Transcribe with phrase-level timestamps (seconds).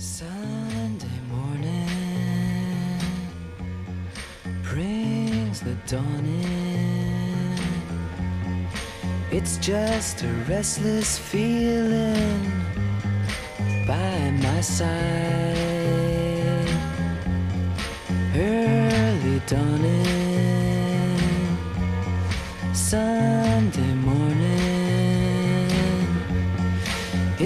[0.00, 1.86] Sunday morning
[4.62, 7.58] brings the dawn in.
[9.30, 12.50] It's just a restless feeling
[13.86, 14.88] by my side.
[18.34, 20.09] Early dawning.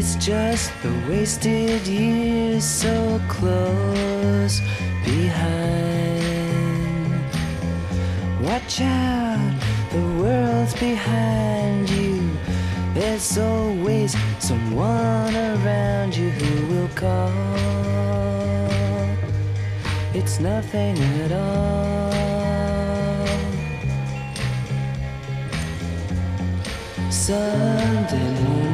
[0.06, 4.60] It's just the wasted years so close
[5.02, 6.44] behind.
[8.42, 9.60] Watch out,
[9.92, 12.36] the world's behind you.
[12.92, 17.32] There's always someone around you who will call.
[20.12, 22.12] It's nothing at all.
[27.10, 28.73] Sunday morning.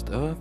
[0.00, 0.39] stuff.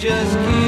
[0.00, 0.59] just keep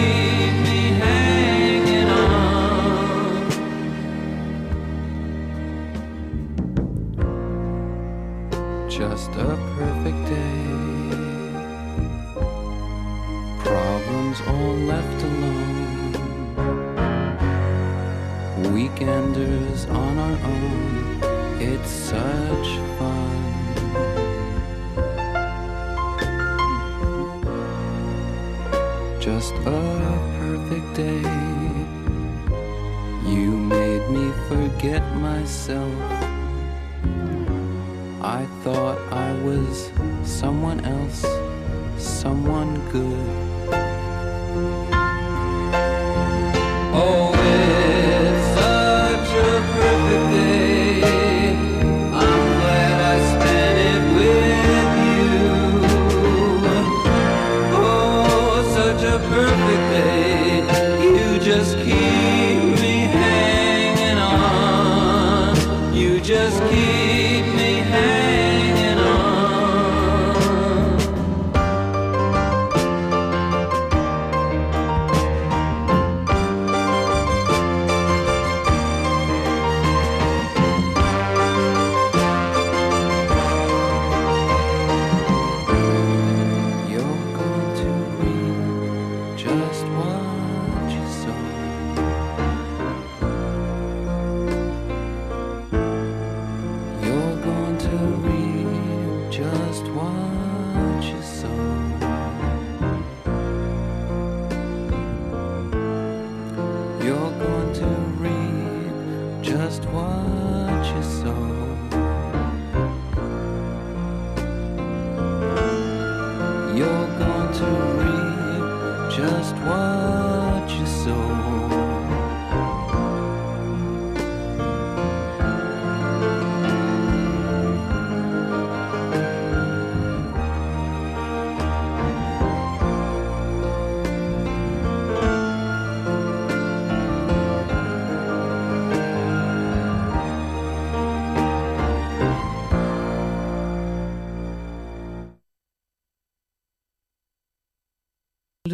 [119.15, 120.32] just one.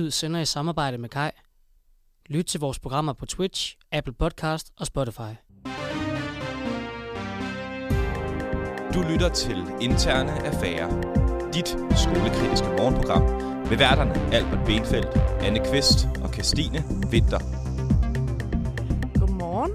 [0.08, 1.31] Lyd sender i samarbejde med Kai.
[2.26, 5.32] Lyt til vores programmer på Twitch, Apple Podcast og Spotify.
[8.94, 10.88] Du lytter til Interne Affærer.
[11.52, 13.22] Dit skolekritiske morgenprogram
[13.69, 17.38] med værterne Albert Benfeldt, Anne Kvist og Christine Vinter.
[19.19, 19.72] Godmorgen.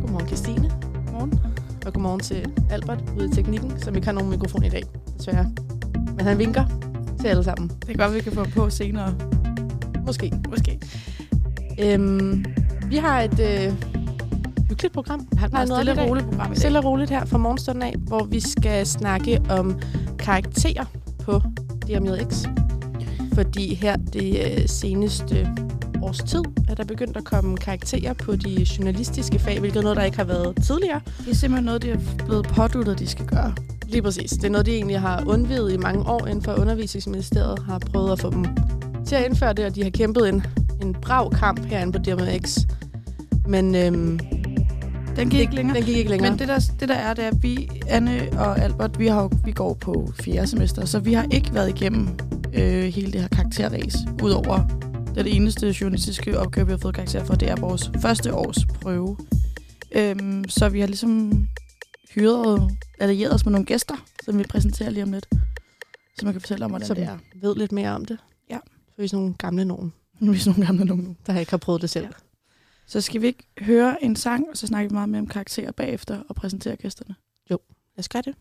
[0.00, 0.70] Godmorgen, Christine.
[1.06, 1.40] Godmorgen.
[1.86, 4.82] Og godmorgen til Albert ude i teknikken, som ikke har nogen mikrofon i dag,
[5.18, 5.52] desværre.
[6.16, 6.64] Men han vinker
[7.20, 7.68] til alle sammen.
[7.68, 9.39] Det kan godt, vi kan få på senere.
[10.10, 10.32] Måske.
[10.48, 10.78] Måske.
[11.78, 12.44] Øhm,
[12.86, 13.74] vi har et øh,
[14.68, 15.28] hyggeligt program.
[15.30, 16.58] Vi har et stille og roligt program i dag.
[16.58, 19.80] Stille og roligt her fra morgenstunden af, hvor vi skal snakke om
[20.18, 20.84] karakterer
[21.22, 21.42] på
[21.88, 22.46] DMX.
[23.34, 25.48] Fordi her det øh, seneste
[26.02, 29.96] års tid er der begyndt at komme karakterer på de journalistiske fag, hvilket er noget,
[29.96, 31.00] der ikke har været tidligere.
[31.18, 33.54] Det er simpelthen noget, de er blevet påduttet, de skal gøre.
[33.86, 34.30] Lige præcis.
[34.30, 38.12] Det er noget, de egentlig har undvidet i mange år inden for undervisningsministeriet, har prøvet
[38.12, 38.44] at få dem
[39.10, 40.42] til at indføre det, og de har kæmpet en,
[40.82, 42.58] en brav kamp herinde på DMX.
[43.46, 44.18] Men øhm,
[45.16, 45.76] Den gik ikke længere.
[45.76, 46.30] den gik ikke længere.
[46.30, 49.30] Men det der, det der er, det er, at vi, Anne og Albert, vi, har,
[49.44, 52.08] vi går på fjerde semester, så vi har ikke været igennem
[52.54, 54.60] øh, hele det her karakterræs, udover
[55.14, 59.16] det eneste journalistiske opgave, vi har fået karakter for, det er vores første års prøve.
[59.92, 61.46] Øhm, så vi har ligesom
[62.14, 62.70] hyret,
[63.00, 65.26] allieret os med nogle gæster, som vi præsenterer lige om lidt.
[66.18, 67.18] Så man kan fortælle om, hvordan som det er.
[67.42, 68.18] ved lidt mere om det.
[69.00, 71.16] Vi er sådan nogle gamle nogen, Nu er vi sådan nogle gamle nogen nu.
[71.26, 72.04] der ikke har prøvet det selv.
[72.04, 72.10] Ja.
[72.86, 75.72] Så skal vi ikke høre en sang, og så snakker vi meget mere om karakterer
[75.72, 77.14] bagefter og præsentere gæsterne.
[77.50, 77.58] Lad
[77.98, 78.34] os gøre det.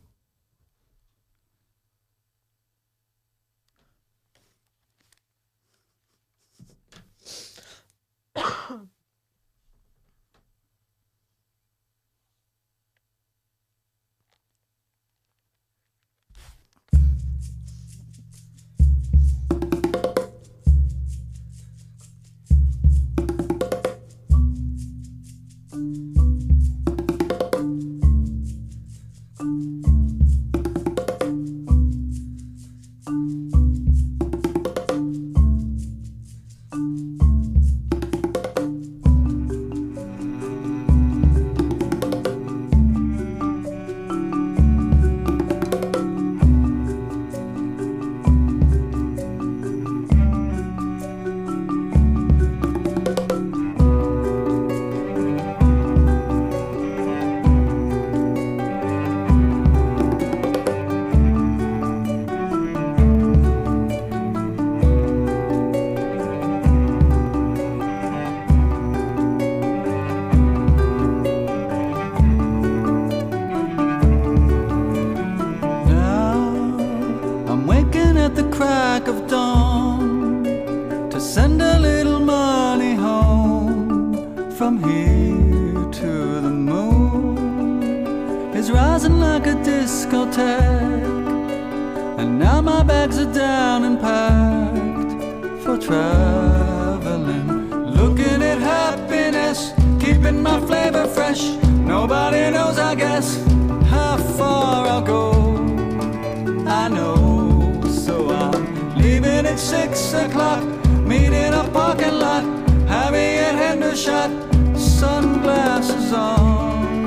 [109.79, 110.63] Six o'clock.
[111.07, 112.43] Meet in a parking lot,
[112.87, 114.31] having a shot,
[114.75, 116.98] sunglasses on.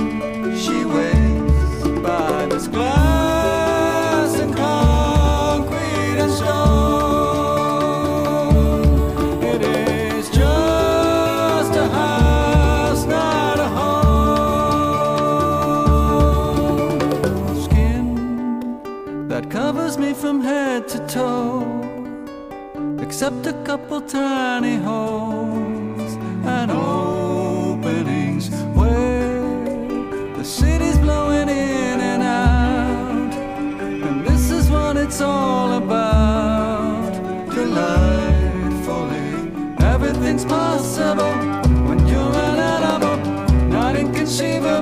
[24.63, 26.15] Many holes
[26.45, 29.41] and openings where
[30.37, 33.33] the city's blowing in and out.
[34.07, 37.13] And this is what it's all about.
[37.55, 39.31] Delightfully,
[39.87, 41.33] everything's possible
[41.89, 43.17] when you're an animal,
[43.69, 44.82] not inconceivable.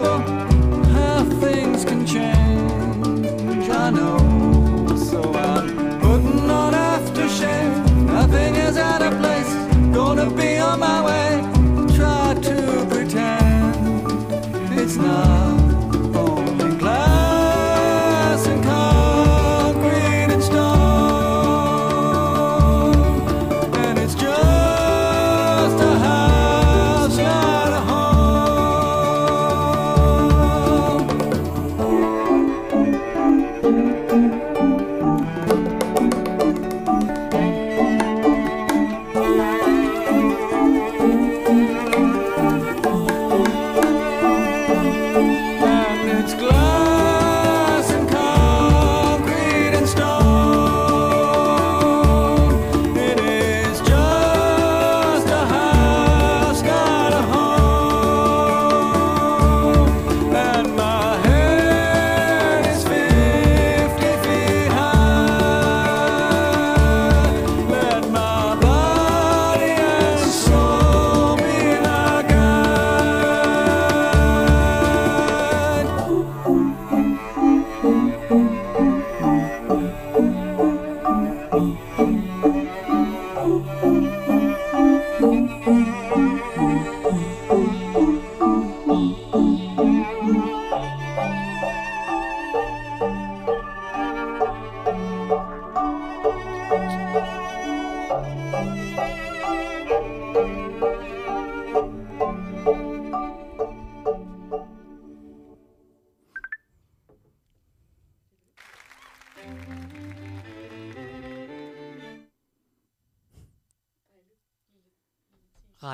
[10.70, 11.29] On my way.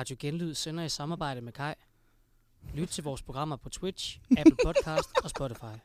[0.07, 1.73] Radio Genlyd sender i samarbejde med Kai.
[2.73, 5.75] Lyt til vores programmer på Twitch, Apple Podcast og Spotify.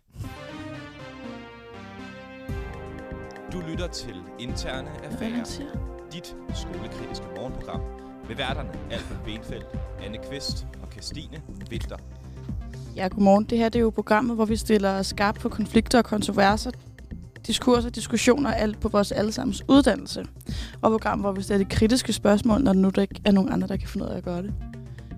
[3.53, 5.45] Du lytter til Interne Affærer,
[6.13, 7.81] dit skolekritiske morgenprogram.
[8.29, 9.67] Med værterne Albert Benfeldt,
[10.03, 11.97] Anne Kvist og Christine Vinter.
[12.97, 13.45] Ja, godmorgen.
[13.45, 16.71] Det her det er jo programmet, hvor vi stiller skarpt på konflikter og kontroverser,
[17.47, 20.25] diskurser, diskussioner og alt på vores allesammens uddannelse.
[20.83, 23.69] Og program, hvor vi stiller de kritiske spørgsmål, når nu der ikke er nogen andre,
[23.69, 24.53] der kan finde ud af at gøre det.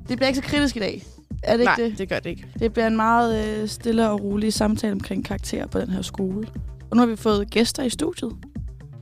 [0.09, 1.03] Det bliver ikke så kritisk i dag.
[1.43, 1.99] Er det Nej, ikke det?
[1.99, 2.47] det gør det ikke.
[2.59, 6.49] Det bliver en meget øh, stille og rolig samtale omkring karakterer på den her skole.
[6.91, 8.33] Og nu har vi fået gæster i studiet.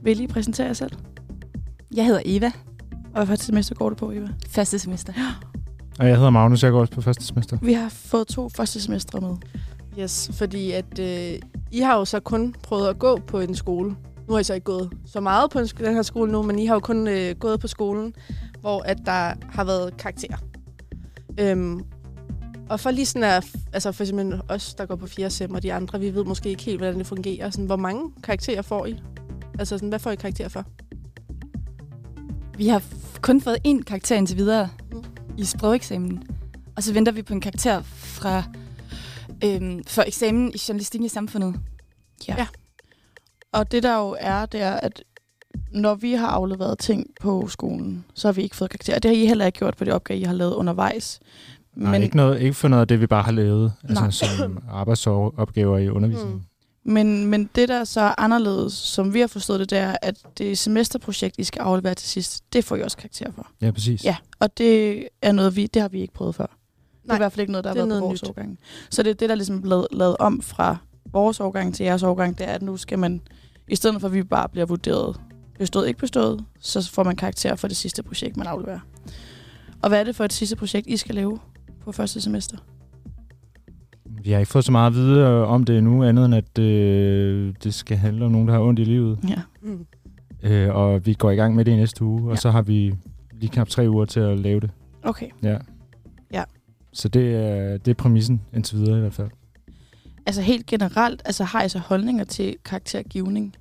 [0.03, 0.91] Vil I lige præsentere jer selv?
[1.95, 2.51] Jeg hedder Eva,
[3.15, 4.27] Og hvad semester går det på, Eva?
[4.49, 5.13] første semester.
[5.99, 7.57] Og jeg hedder Magnus, jeg går også på første semester.
[7.61, 9.35] Vi har fået to første semestre med.
[9.99, 11.39] Yes, fordi at øh,
[11.71, 13.95] I har jo så kun prøvet at gå på en skole.
[14.27, 16.65] Nu har I så ikke gået så meget på den her skole nu, men I
[16.65, 18.13] har jo kun øh, gået på skolen,
[18.61, 20.37] hvor at der har været karakterer.
[21.39, 21.83] Øhm,
[22.69, 25.29] og for lige sådan at, altså for eksempel os, der går på 4.
[25.29, 27.49] sem, og de andre, vi ved måske ikke helt, hvordan det fungerer.
[27.49, 28.99] Sådan, hvor mange karakterer får I?
[29.59, 30.65] Altså sådan, hvad får I karakter for?
[32.57, 32.83] Vi har
[33.21, 35.03] kun fået én karakter indtil videre Mm.
[35.37, 36.23] i sprogeksamen.
[36.75, 38.43] Og så venter vi på en karakter fra
[39.43, 41.55] øhm, for eksamen i journalistik i samfundet.
[43.51, 45.03] Og det der jo er, det er, at
[45.71, 48.99] når vi har afleveret ting på skolen, så har vi ikke fået karakterer.
[48.99, 51.19] Det har I heller ikke gjort på det opgave, I har lavet undervejs.
[51.75, 54.05] Nej, men, ikke, noget, ikke for noget af det, vi bare har lavet, Nej.
[54.05, 56.35] altså som arbejdsopgaver i undervisningen.
[56.35, 56.43] Mm.
[56.93, 60.15] Men, men det, der så er anderledes, som vi har forstået det, det er, at
[60.37, 63.47] det semesterprojekt, I skal aflevere til sidst, det får I også karakter for.
[63.61, 64.05] Ja, præcis.
[64.05, 66.57] Ja, og det er noget, vi, det har vi ikke prøvet før.
[67.03, 68.23] Det er Nej, i hvert fald ikke noget, der har er været på noget vores
[68.23, 68.29] nyt.
[68.29, 68.59] årgang.
[68.89, 70.77] Så det er det, der ligesom er blevet lavet om fra
[71.11, 73.21] vores årgang til jeres årgang, det er, at nu skal man,
[73.67, 75.19] i stedet for at vi bare bliver vurderet
[75.59, 78.79] bestået, ikke bestået, så får man karakter for det sidste projekt, man afleverer.
[79.81, 81.39] Og hvad er det for et sidste projekt, I skal lave
[81.83, 82.57] på første semester?
[84.23, 86.59] Vi har ikke fået så meget at vide øh, om det endnu, andet end at
[86.59, 89.19] øh, det skal handle om nogen, der har ondt i livet.
[89.29, 89.41] Ja.
[89.61, 89.85] Mm.
[90.43, 92.35] Øh, og vi går i gang med det i næste uge, og Ja.
[92.35, 92.93] så har vi
[93.33, 94.69] lige knap tre uger til at lave det.
[95.03, 95.27] Okay.
[95.43, 95.57] Ja.
[96.33, 96.43] Ja.
[96.93, 99.29] Så det er, det er præmissen indtil videre i hvert fald.
[100.25, 103.55] Altså helt generelt, altså har I så holdninger til karaktergivning?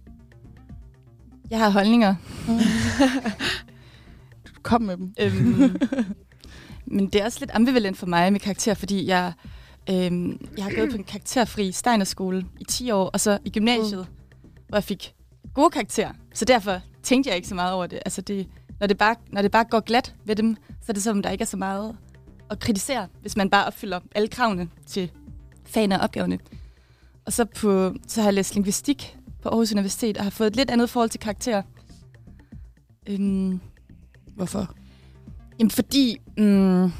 [1.50, 2.14] Jeg har holdninger,
[4.62, 5.14] Kom med dem.
[5.20, 5.76] øhm,
[6.86, 9.32] men det er også lidt ambivalent for mig med karakter, fordi jeg,
[9.90, 14.06] øhm, jeg har gået på en karakterfri Steinerskole i 10 år, og så i gymnasiet,
[14.68, 15.14] hvor jeg fik
[15.54, 16.12] gode karakterer.
[16.34, 17.98] Så derfor tænkte jeg ikke så meget over det.
[18.04, 18.46] Altså det,
[18.80, 21.30] når det, bare, når det bare går glat ved dem, så er det som, der
[21.30, 21.96] ikke er så meget
[22.52, 25.10] at kritisere, hvis man bare opfylder alle kravene til
[25.64, 26.38] fagene og opgaverne.
[27.24, 30.56] Og så, på, så har jeg læst linguistik på Aarhus Universitet, og har fået et
[30.56, 31.62] lidt andet forhold til karakterer.
[33.06, 33.60] Øhm,
[34.34, 34.74] Hvorfor?
[35.58, 36.16] Jamen fordi...
[36.38, 36.92] Mm,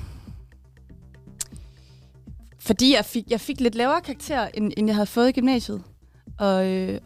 [2.61, 5.83] fordi jeg fik, jeg fik lidt lavere karakter, end, end jeg havde fået i gymnasiet.
[6.39, 7.01] Og, øh,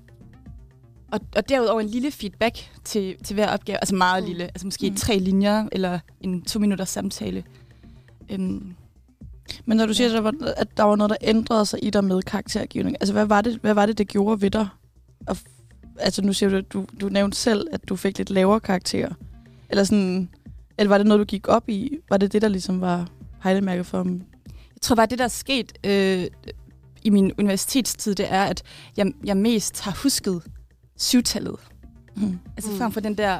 [1.12, 3.76] og, og derudover en lille feedback til, til hver opgave.
[3.78, 4.28] Altså meget Mm.
[4.28, 4.44] lille.
[4.44, 4.96] Altså måske Mm.
[4.96, 7.44] tre linjer, eller en to minutters samtale.
[8.30, 8.74] Øhm,
[9.64, 11.90] Men når du siger, at der, var, at der var noget, der ændrede sig i
[11.90, 14.68] dig med karaktergivning, altså hvad var det, hvad var det, det gjorde ved dig?
[15.26, 15.36] Og,
[15.98, 19.12] altså nu siger du, at du, du nævnte selv, at du fik lidt lavere karakterer.
[19.70, 20.28] Eller sådan,
[20.78, 21.98] eller var det noget, du gik op i?
[22.10, 23.08] Var det det, der ligesom var
[23.42, 24.22] pejlemærket for dem?
[24.46, 26.26] Jeg tror bare, det der er sket øh,
[27.02, 28.62] i min universitetstid, det er, at
[28.96, 30.42] jeg, jeg mest har husket
[30.96, 31.56] syvtallet.
[32.16, 32.38] Mm.
[32.56, 32.74] Altså Mm.
[32.74, 32.78] mm.
[32.78, 33.38] frem for den der,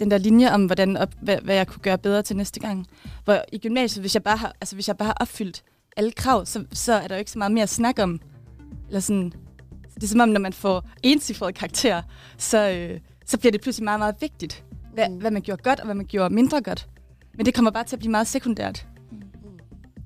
[0.00, 2.86] den der linje om, hvordan op, hvad, hvad jeg kunne gøre bedre til næste gang.
[3.24, 5.62] Hvor i gymnasiet, hvis jeg bare har, altså, hvis jeg bare har opfyldt
[5.96, 8.20] alle krav, så, så er der jo ikke så meget mere at snakke om.
[8.88, 9.32] Eller sådan,
[9.94, 12.02] det er som om, når man får encifrede karakterer,
[12.38, 14.64] så, øh, så bliver det pludselig meget, meget vigtigt,
[14.94, 15.16] hvad, Mm.
[15.16, 16.88] hvad man gjorde godt, og hvad man gjorde mindre godt.
[17.36, 18.86] Men det kommer bare til at blive meget sekundært.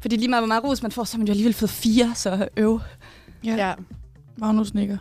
[0.01, 2.15] Fordi lige meget, hvor meget ros man får, så har man jo alligevel fået fire,
[2.15, 2.81] så øv.
[3.45, 3.55] Ja.
[3.57, 3.75] Ja.
[4.37, 4.99] Magnus nikker.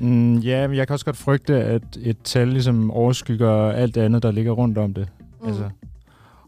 [0.00, 4.00] Mm, ja, men jeg kan også godt frygte, at et tal ligesom overskygger alt det
[4.00, 5.08] andet, der ligger rundt om det.
[5.42, 5.46] Mm.
[5.48, 5.70] Altså,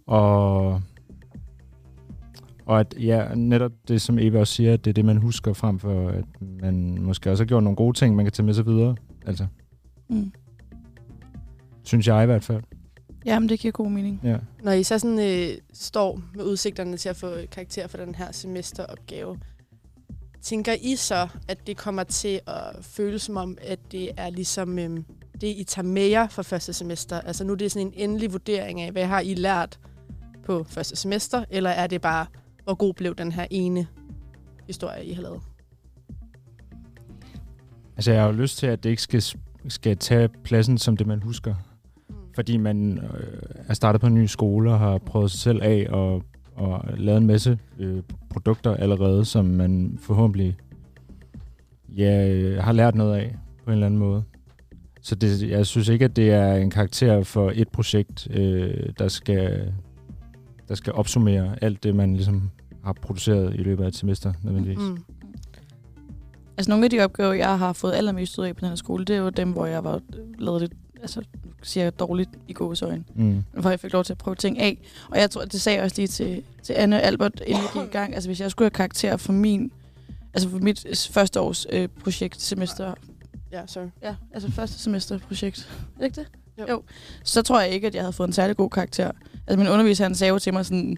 [0.06, 0.66] og,
[2.66, 5.52] og at ja, netop det, som Eva også siger, at det er det, man husker
[5.52, 6.24] frem for, at
[6.62, 8.96] man måske også har gjort nogle gode ting, man kan tage med sig videre.
[9.26, 9.46] Altså,
[10.10, 10.32] Mm.
[11.82, 12.62] synes jeg i hvert fald.
[13.26, 14.20] Jamen, det giver god mening.
[14.24, 14.36] Ja.
[14.62, 18.32] Når I så sådan, øh, står med udsigterne til at få karakter for den her
[18.32, 19.38] semesteropgave,
[20.42, 24.78] tænker I så, at det kommer til at føles som om, at det er ligesom
[24.78, 25.00] øh,
[25.40, 27.20] det, I tager med jer for første semester?
[27.20, 29.78] Altså nu er det sådan en endelig vurdering af, hvad har I lært
[30.44, 32.26] på første semester, eller er det bare,
[32.64, 33.86] hvor god blev den her ene
[34.66, 35.42] historie, I har lavet?
[37.96, 39.22] Altså, jeg har jo lyst til, at det ikke skal,
[39.68, 41.54] skal tage pladsen som det, man husker.
[42.34, 45.86] Fordi man øh, er startet på en ny skole og har prøvet sig selv af
[45.90, 46.22] og,
[46.58, 50.56] og lavet en masse øh, produkter allerede, som man forhåbentlig
[51.96, 54.22] ja, øh, har lært noget af på en eller anden måde.
[55.00, 59.08] Så det, jeg synes ikke, at det er en karakter for et projekt, øh, der,
[59.08, 59.72] skal,
[60.68, 62.50] der skal opsummere alt det, man ligesom
[62.84, 64.78] har produceret i løbet af et semester nødvendigvis.
[64.78, 64.98] Mm.
[66.56, 69.04] Altså nogle af de opgaver, jeg har fået allermest ud af på den her skole,
[69.04, 70.00] det er jo dem, hvor jeg var øh,
[70.38, 71.22] lavet det altså
[71.62, 73.04] siger jeg dårligt i gåsøjne.
[73.14, 73.44] Mm.
[73.52, 74.78] hvor jeg fik lov til at prøve ting af.
[75.10, 77.80] Og jeg tror, det sagde jeg også lige til, til Anne og Albert, inden vi
[77.80, 78.14] gik i gang.
[78.14, 79.72] Altså, hvis jeg skulle have karakter for min,
[80.34, 82.94] altså for mit første års øh, projektsemester,
[83.52, 83.86] Ja, sorry.
[84.02, 86.26] ja, altså første semester projekt, er det ikke det?
[86.58, 86.64] Jo.
[86.68, 86.82] jo.
[87.24, 89.10] Så tror jeg ikke, at jeg havde fået en særlig god karakter.
[89.46, 90.96] Altså, min underviser, han sagde jo til mig sådan,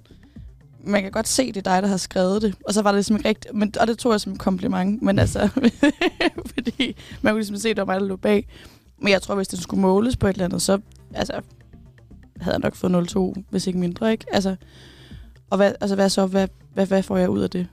[0.85, 2.55] man kan godt se, det er dig, der har skrevet det.
[2.67, 5.03] Og så var det ligesom ikke rigtigt, men, og det tog jeg som en kompliment.
[5.03, 5.49] Men altså,
[6.55, 8.47] fordi man kunne ligesom se, at det var mig, der lå bag.
[9.03, 10.79] Men jeg tror, hvis den skulle måles på et eller andet, så
[11.15, 11.41] altså,
[12.41, 14.25] havde jeg nok fået 0,2, hvis ikke mindre, ikke?
[14.33, 14.57] Altså,
[15.51, 16.27] og hvad, altså, hvad så?
[16.27, 17.67] Hvad, hvad, hvad får jeg ud af det?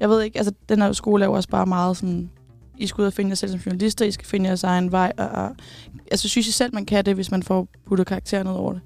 [0.00, 2.30] Jeg ved ikke, altså, den her skole er jo også bare meget sådan,
[2.78, 5.12] I skal ud og finde jer selv som journalister, I skal finde jeres egen vej,
[5.18, 5.56] og, og
[6.10, 8.80] altså, synes I selv, man kan det, hvis man får puttet karakter ned over det?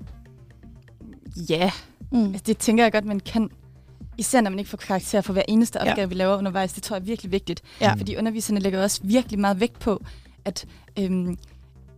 [1.51, 1.71] Ja,
[2.13, 2.25] Mm.
[2.27, 3.51] altså, det tænker jeg godt, man kan.
[4.19, 5.91] Især når man ikke får karakter for hver eneste Ja.
[5.91, 6.73] opgave, vi laver undervejs.
[6.73, 7.63] Det tror jeg er virkelig vigtigt.
[7.81, 7.93] Ja.
[7.95, 10.03] Fordi underviserne lægger også virkelig meget vægt på,
[10.45, 10.67] at,
[10.99, 11.37] øhm,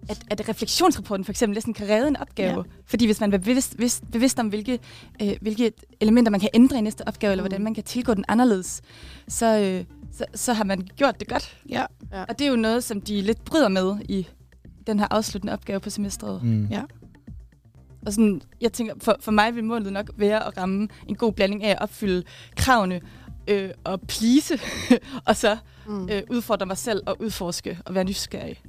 [0.09, 2.51] at, at refleksionsrapporten for eksempel næsten kan redde en opgave.
[2.51, 2.57] Ja.
[2.57, 2.63] Ja.
[2.87, 4.79] Fordi hvis man er bevidst, bevidst, bevidst om, hvilke,
[5.23, 7.49] øh, hvilke elementer man kan ændre i næste opgave, eller Mm.
[7.49, 8.83] hvordan man kan tilgå den anderledes,
[9.29, 11.57] så, øh, så, så har man gjort det godt.
[11.69, 11.85] Ja.
[12.13, 12.23] Ja.
[12.23, 14.29] Og det er jo noget, som de lidt bryder med i
[14.87, 16.43] den her afsluttende opgave på semesteret.
[16.43, 16.67] Mm.
[16.71, 16.83] Ja.
[18.07, 21.33] Og sådan, jeg tænker, for, for mig vil målet nok være at ramme en god
[21.33, 22.23] blanding af at opfylde
[22.57, 23.01] kravene
[23.49, 24.59] øh, og please,
[25.29, 26.09] og så Mm.
[26.09, 28.61] øh, udfordre mig selv og udforske og være nysgerrig.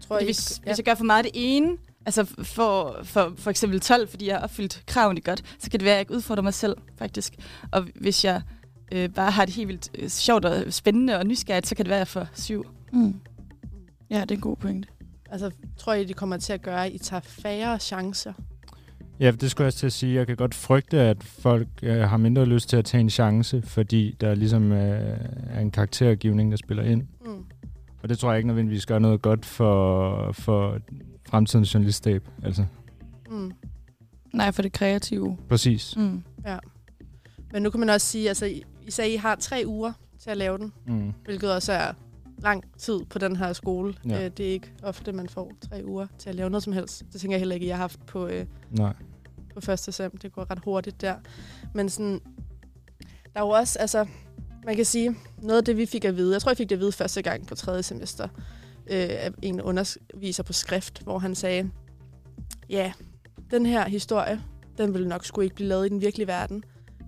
[0.00, 0.70] Tror Fordi I, hvis, ja.
[0.70, 4.26] hvis jeg gør for meget af det ene, altså for, for, for eksempel 12, fordi
[4.26, 6.76] jeg har opfyldt kravene godt, så kan det være, at jeg ikke udfordrer mig selv,
[6.98, 7.34] faktisk.
[7.72, 8.42] Og hvis jeg
[8.92, 11.90] øh, bare har det helt vildt øh, sjovt og spændende og nysgerrigt, så kan det
[11.90, 12.64] være, at jeg får syv.
[12.92, 13.14] Mm.
[14.10, 14.88] Ja, det er en god pointe.
[15.30, 18.32] altså, tror I, det kommer til at gøre, at I tager færre chancer?
[19.20, 20.14] Ja, det skulle jeg også til at sige.
[20.14, 23.62] Jeg kan godt frygte, at folk øh, har mindre lyst til at tage en chance,
[23.62, 25.18] fordi der ligesom øh,
[25.50, 27.02] er en karaktergivning, der spiller ind.
[28.02, 30.78] Og det tror jeg ikke nødvendigvis gør noget godt for, for
[31.28, 32.28] fremtidens journaliststab.
[32.42, 32.64] Altså,
[33.30, 33.52] Mm.
[34.34, 35.36] Nej, for det kreative.
[35.48, 35.96] præcis.
[35.96, 36.22] Mm.
[37.52, 40.30] Men nu kan man også sige, altså, I, I sagde, I har tre uger til
[40.30, 41.12] at lave den, Mm.
[41.24, 41.92] hvilket også er
[42.38, 43.94] lang tid på den her skole.
[44.08, 44.14] Ja.
[44.14, 44.24] Ja.
[44.24, 47.04] Øh, det er ikke ofte, man får tre uger til at lave noget som helst.
[47.12, 48.92] Det tænker jeg heller ikke, jeg har haft på, øh, Nej.
[49.54, 50.16] på første sem.
[50.16, 51.14] Det går ret hurtigt der.
[51.74, 52.20] Men sådan,
[53.34, 54.06] der er jo også, altså,
[54.68, 56.76] man kan sige, noget af det, vi fik at vide, jeg tror, jeg fik det
[56.76, 58.28] at vide første gang på tredje semester,
[58.86, 61.70] øh, af en underviser på skrift, hvor han sagde,
[62.68, 62.92] ja,
[63.50, 64.40] den her historie,
[64.78, 66.64] den vil nok skulle ikke blive lavet i den virkelige verden.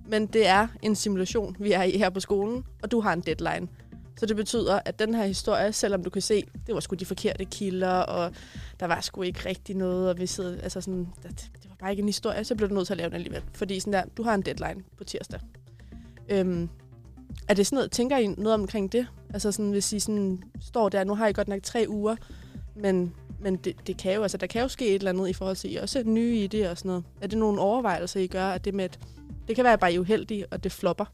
[0.09, 3.21] Men det er en simulation, vi er i her på skolen, og du har en
[3.21, 3.69] deadline.
[4.17, 7.05] Så det betyder, at den her historie, selvom du kan se, det var sgu de
[7.05, 8.33] forkerte kilder, og
[8.81, 11.91] der var sgu ikke rigtig noget, og vi sidder, altså sådan, det, det var bare
[11.91, 13.43] ikke en historie, så blev du nødt til at lave den alligevel.
[13.55, 15.41] Fordi sådan der, du har en deadline på tirsdag.
[16.29, 16.69] Øhm,
[17.51, 19.07] er det sådan noget, tænker I noget omkring det?
[19.35, 22.17] Altså sådan, hvis I sådan står der, nu har I godt nok tre uger,
[22.77, 25.33] men, men det, det kan jo, altså der kan jo ske et eller andet i
[25.33, 27.05] forhold til, I også er nye i det og sådan noget.
[27.21, 28.99] Er det nogle overvejelser, I gør, at det med, at
[29.49, 31.05] det kan være bare I er uheldige, og det flopper?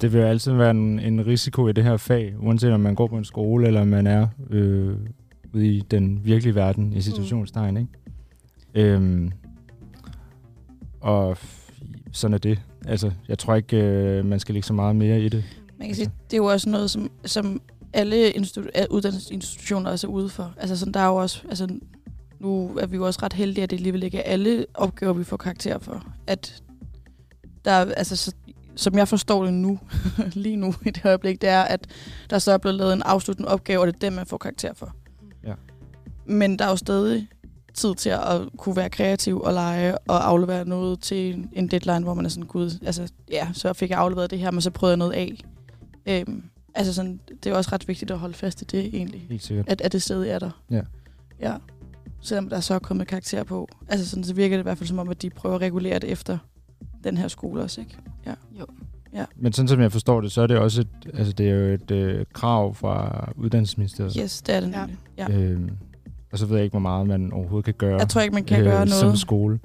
[0.00, 2.94] Det vil jo altid være en, en risiko i det her fag, uanset om man
[2.94, 4.96] går på en skole, eller man er øh,
[5.54, 7.90] ude i den virkelige verden, i situationstegn, ikke?
[8.74, 9.32] Øhm,
[11.00, 11.36] og
[12.12, 12.62] sådan er det.
[12.88, 15.44] Altså, jeg tror ikke, øh, man skal lægge så meget mere i det.
[15.78, 20.10] Man kan sige, det er jo også noget, som, som alle institu- uddannelsesinstitutioner også er
[20.10, 20.54] ude for.
[20.56, 21.68] Altså sådan, der er jo også, altså,
[22.40, 25.24] nu er vi jo også ret heldige, at det alligevel ikke er alle opgaver, vi
[25.24, 26.06] får karakter for.
[26.26, 26.62] At
[27.64, 28.32] der, er- altså, så,
[28.76, 29.78] som jeg forstår det nu,
[30.34, 31.86] lige nu i det øjeblik, det er, at
[32.30, 34.74] der så er blevet lavet en afsluttende opgave, og det er dem, man får karakter
[34.74, 34.94] for.
[35.46, 35.54] Ja.
[36.26, 37.28] Men der er jo stadig
[37.74, 42.14] tid til at kunne være kreativ og lege og aflevere noget til en- deadline, hvor
[42.14, 44.92] man er sådan, gud, altså ja, så fik jeg afleveret det her, men så prøvede
[44.92, 45.38] jeg noget af.
[46.06, 46.42] Øhm,
[46.74, 49.68] altså sådan, det er også ret vigtigt at holde fast i det egentlig, Helt sikkert.
[49.68, 50.50] at, at det stadig er der.
[50.70, 50.82] Ja.
[51.40, 51.54] Ja.
[52.20, 53.68] Selvom der så er kommet karakter på.
[53.88, 55.98] Altså sådan, så virker det i hvert fald som om, at de prøver at regulere
[55.98, 56.38] det efter
[57.04, 57.96] den her skole også, ikke?
[58.26, 58.34] Ja.
[58.60, 58.66] Jo.
[59.14, 59.24] Ja.
[59.36, 61.74] Men sådan som jeg forstår det, så er det også et, altså det er jo
[61.74, 64.14] et øh, krav fra uddannelsesministeriet.
[64.20, 64.96] Yes, det er det nemlig.
[65.18, 65.30] Ja.
[65.30, 65.70] Øhm,
[66.32, 68.44] og så ved jeg ikke, hvor meget man overhovedet kan gøre Jeg tror ikke, man
[68.44, 69.18] kan gøre som noget.
[69.18, 69.60] skole.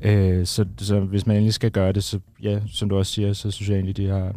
[0.00, 3.32] Øh, så, så hvis man endelig skal gøre det, så ja, som du også siger,
[3.32, 4.34] så synes jeg egentlig, de har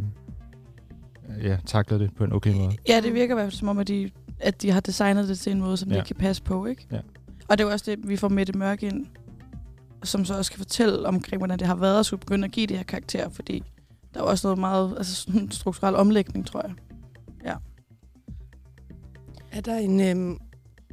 [1.37, 2.71] øh, ja, taklet det på en okay måde.
[2.89, 5.39] Ja, det virker i hvert fald som om, at de, at de har designet det
[5.39, 5.95] til en måde, som ja.
[5.95, 6.01] Ja.
[6.01, 6.87] de kan passe på, ikke?
[6.91, 6.99] Ja.
[7.47, 9.05] Og det er jo også det, vi får Mette Mørk ind,
[10.03, 12.67] som så også kan fortælle omkring, hvordan det har været at skulle begynde at give
[12.67, 13.63] det her karakter, fordi
[14.13, 16.75] der er også noget meget altså sådan en strukturel omlægning, tror jeg.
[19.51, 20.37] Er der en øhm,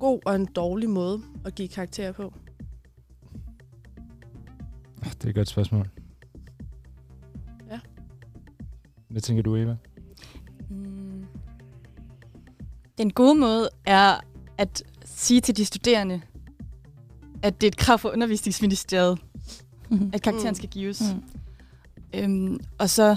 [0.01, 2.33] god og en dårlig måde at give karakterer på?
[5.03, 5.89] Oh, det er et godt spørgsmål.
[7.71, 7.81] Ja.
[9.09, 9.77] Hvad tænker du, Eva?
[10.71, 11.25] Mm.
[12.99, 14.21] Den gode måde er
[14.59, 16.21] at sige til de studerende,
[17.43, 19.19] at det er et krav for undervisningsministeriet,
[20.13, 20.55] at karakteren Mm.
[20.55, 21.03] skal gives.
[21.15, 21.23] Mm.
[22.15, 23.17] Øhm, og så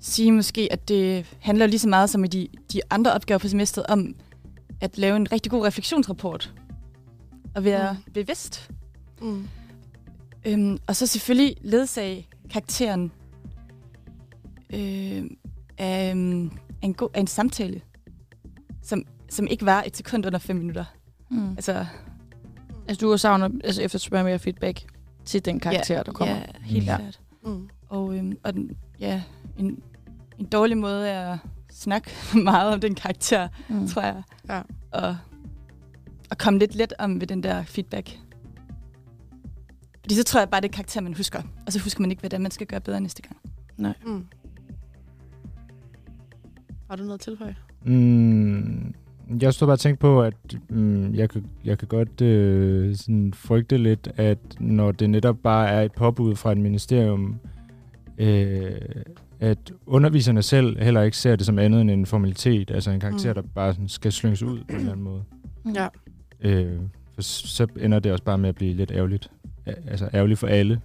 [0.00, 3.48] sige måske, at det handler lige så meget som i de, de andre opgaver på
[3.48, 4.14] semesteret om
[4.80, 6.54] at lave en rigtig god refleksionsrapport.
[7.54, 8.12] Og være Mm.
[8.12, 8.70] bevidst.
[9.22, 9.48] Mm.
[10.46, 13.12] Øhm, og så selvfølgelig ledsage karakteren
[14.70, 15.24] øh,
[15.78, 16.50] af, øhm,
[16.82, 17.80] af, en god, af en samtale,
[18.82, 20.84] som, som ikke var et sekund under fem minutter.
[21.30, 21.50] Mm.
[21.50, 21.86] Altså,
[22.88, 24.84] Altså, du har savnet altså, efterspørge mere feedback
[25.24, 26.34] til den karakter, der kommer.
[26.34, 26.86] Ja, helt Mm.
[26.86, 26.92] ja.
[26.92, 26.98] Ja.
[26.98, 27.20] klart.
[27.44, 27.68] Mm.
[27.88, 29.22] Og, øhm, og den, ja,
[29.58, 29.82] en,
[30.38, 31.38] en dårlig måde er at
[31.76, 32.10] snakke
[32.44, 33.88] meget om den karakter, Mm.
[33.88, 34.22] tror jeg.
[34.48, 34.60] Ja.
[34.90, 35.16] Og,
[36.30, 38.18] og komme lidt let om ved den der feedback.
[40.00, 41.42] Fordi så tror jeg bare, det er karakter, man husker.
[41.66, 43.36] Og så husker man ikke, hvad det er, man skal gøre bedre næste gang.
[44.06, 44.24] Mm.
[46.90, 47.56] Har du noget at tilføje?
[47.84, 48.94] Mm,
[49.40, 50.34] jeg stod bare og tænkte på, at
[50.70, 55.68] mm, jeg, kan, jeg kan godt øh, sådan frygte lidt, at når det netop bare
[55.68, 57.36] er et påbud fra et ministerium,
[58.18, 58.80] øh,
[59.40, 63.28] at underviserne selv heller ikke ser det som andet end en formalitet, altså en karakter,
[63.28, 63.34] Mm.
[63.34, 65.24] der bare sådan skal slynges ud på en eller anden måde.
[65.74, 65.88] Ja.
[66.40, 66.80] Øh,
[67.14, 69.30] for så ender det også bare med at blive lidt ærgerligt.
[69.66, 70.80] Altså ærgerligt for alle.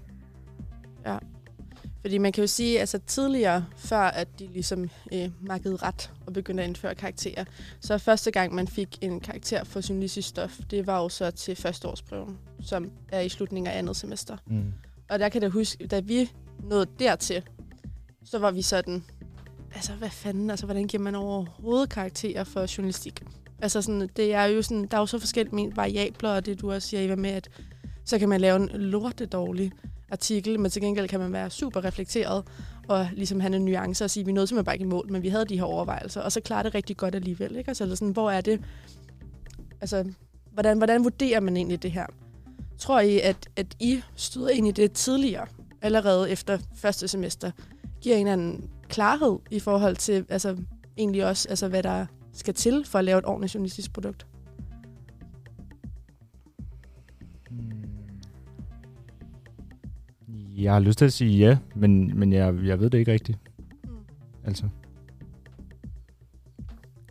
[2.02, 6.34] Fordi man kan jo sige, altså tidligere, før at de ligesom øh, makkede ret og
[6.34, 7.44] begyndte at indføre karakterer,
[7.80, 11.56] så første gang, man fik en karakter for journalistisk stof, det var jo så til
[11.56, 14.38] førsteårsprøven, som er i slutningen af andet semester.
[14.48, 14.74] Mm.
[15.10, 16.32] Og der kan jeg huske, da vi
[16.64, 17.42] nåede dertil,
[18.26, 19.04] så var vi sådan,
[19.76, 23.22] altså hvad fanden, altså hvordan giver man overhovedet karakterer for journalistik?
[23.62, 26.72] Altså sådan, det er jo sådan, der er jo så forskellige variabler, og det du
[26.72, 27.50] også siger, Eva, med, at
[28.06, 29.72] så kan man lave en lorte dårlig
[30.12, 32.44] artikel, men til gengæld kan man være super reflekteret
[32.88, 35.24] og ligesom have en nuance og sige, vi nåede simpelthen bare ikke i mål, men
[35.24, 37.56] vi havde de her overvejelser, og så klarer det rigtig godt alligevel.
[37.56, 37.68] Ikke?
[37.68, 38.62] Altså, eller sådan, hvor er det,
[39.82, 40.06] altså,
[40.54, 42.06] hvordan, hvordan vurderer man egentlig det her?
[42.78, 45.48] Tror I, at, at I støder ind i det tidligere,
[45.82, 47.52] allerede efter første semester,
[48.02, 50.58] giver en eller anden klarhed i forhold til, altså
[50.98, 54.26] egentlig også, altså hvad der skal til for at lave et ordentligt journalistisk produkt?
[60.56, 63.38] Jeg har lyst til at sige ja, men, men jeg, jeg ved det ikke rigtigt.
[63.84, 63.90] Mm.
[64.44, 64.70] Altså.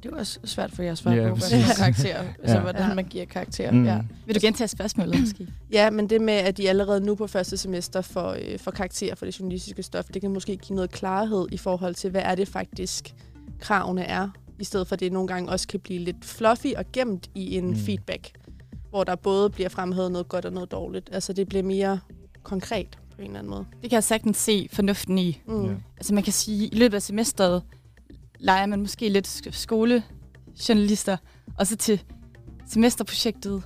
[0.03, 1.65] Det er jo også svært for jer at svare Ja, på, præcis.
[1.67, 2.25] for karakterer.
[2.43, 2.61] Altså, Ja.
[2.63, 3.71] hvordan man giver karakterer.
[3.73, 3.85] Mm.
[3.85, 4.01] Ja.
[4.27, 5.47] Vil du gentage spørgsmålet, måske?
[5.73, 9.15] Ja, men det med, at de allerede nu på første semester får, øh, får karakter
[9.15, 12.35] for det journalistiske stof, det kan måske give noget klarhed i forhold til, hvad er
[12.35, 13.15] det faktisk
[13.61, 16.85] kravene er, i stedet for at det nogle gange også kan blive lidt fluffy og
[16.93, 17.71] gemt i en Mm.
[17.71, 17.77] mm.
[17.77, 18.31] feedback,
[18.91, 21.11] hvor der både bliver fremhævet noget godt og noget dårligt.
[21.13, 22.01] Altså det bliver mere
[22.43, 23.65] konkret på en eller anden måde.
[23.83, 25.41] Det kan jeg sagtens se fornuften i.
[25.47, 25.65] Mm.
[25.65, 25.73] Ja.
[25.97, 27.63] Altså man kan sige, at i løbet af semesteret
[28.41, 31.17] leger man måske lidt sk- skolejournalister,
[31.59, 32.03] og så til
[32.67, 33.63] semesterprojektet,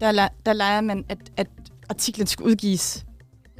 [0.00, 1.46] der, der leger man, at, at
[1.88, 3.04] artiklen skulle udgives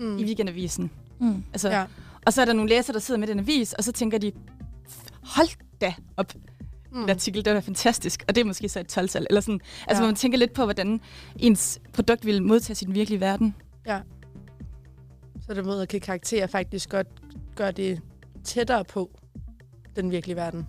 [0.00, 0.18] Mm.
[0.18, 0.90] i weekendavisen.
[1.20, 1.44] Mm.
[1.52, 1.84] Altså, Ja.
[2.26, 4.32] Og så er der nogle læsere, der sidder med den avis, og så tænker de,
[5.22, 5.48] hold
[5.80, 6.32] da op,
[6.92, 7.00] Mm.
[7.00, 8.24] den artikel, det var fantastisk.
[8.28, 9.26] Og det er måske så et 12-tal.
[9.30, 9.60] Eller sådan.
[9.80, 9.98] Altså, Ja.
[9.98, 11.00] hvor man tænker lidt på, hvordan
[11.36, 13.54] ens produkt vil modtages i den virkelige verden.
[15.46, 17.06] Så der måde kan karakterer faktisk godt
[17.56, 18.00] gøre det
[18.44, 19.10] tættere på
[20.02, 20.66] den virkelige verden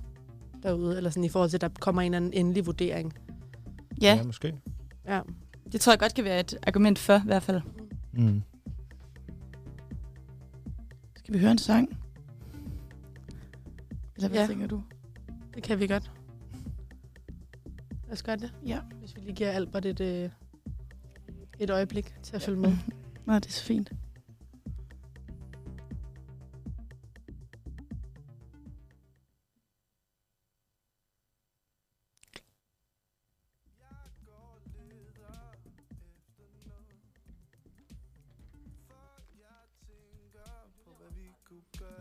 [0.63, 3.13] derude, eller sådan i forhold til, at der kommer en eller anden endelig vurdering.
[4.01, 4.55] Ja, ja måske.
[5.07, 5.21] Ja.
[5.71, 7.61] det tror jeg godt kan være et argument for, i hvert fald.
[8.13, 8.41] Mm.
[11.17, 11.97] Skal vi høre en sang?
[14.15, 14.47] Eller hvad Ja.
[14.47, 14.83] tænker du?
[15.55, 16.11] Det kan vi godt.
[18.05, 18.53] Lad os gøre det.
[18.65, 18.79] Ja.
[18.99, 20.29] Hvis vi lige giver Albert et, øh,
[21.59, 22.77] et øjeblik til at følge med.
[23.25, 23.91] Nå, det er så fint.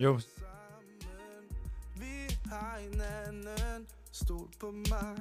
[0.01, 0.21] Jo,
[1.95, 5.17] Vi har hinanden, stol på mig.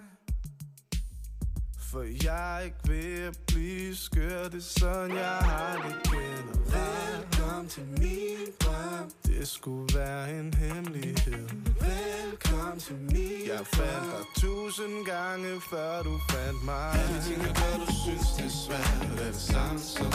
[1.79, 6.57] For jeg er ikke ved at blive skør, det er sådan jeg har det kender
[6.77, 11.47] Velkommen til min drøm, det skulle være en hemmelighed.
[11.79, 16.91] Velkommen til min Jeg fandt dig tusind gange, før du fandt mig.
[16.93, 20.11] Alle ting, der gør, du synes, det er svært, er det samme som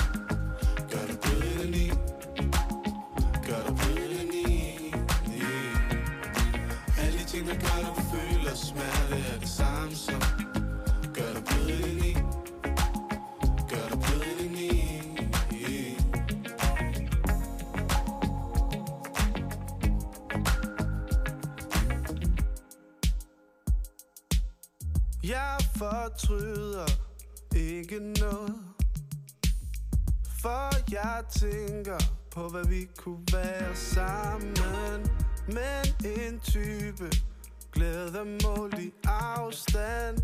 [0.90, 1.92] Gør dig blød i
[7.32, 10.20] ting, der gør, du føler smerte, er det samme som
[11.14, 12.12] Gør dig blød indeni
[13.70, 14.92] Gør dig blød indeni
[25.24, 26.86] Jeg fortryder
[27.56, 28.54] ikke noget.
[30.42, 31.98] For jeg tænker
[32.30, 35.21] på, hvad vi kunne være sammen.
[35.46, 37.10] Men en type.
[37.72, 40.18] Glæder målt i afstand.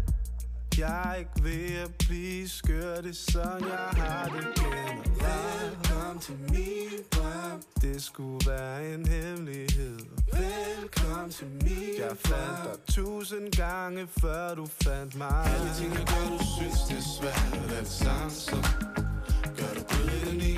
[0.78, 3.68] Jeg er ikke ved at blive skør, det er sådan.
[3.68, 9.98] Jeg har det generelt Velkommen til min drøm, det skulle være en hemmelighed.
[10.32, 15.46] Velkommen til min Jeg fandt dig tusind gange, før du fandt mig.
[15.46, 18.62] Alle ting, der gør, du synes, det er svært, er det samme som
[19.56, 20.56] Gør dig blød indeni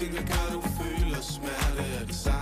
[0.00, 2.37] Alle de ting, du føle smerte, er det samme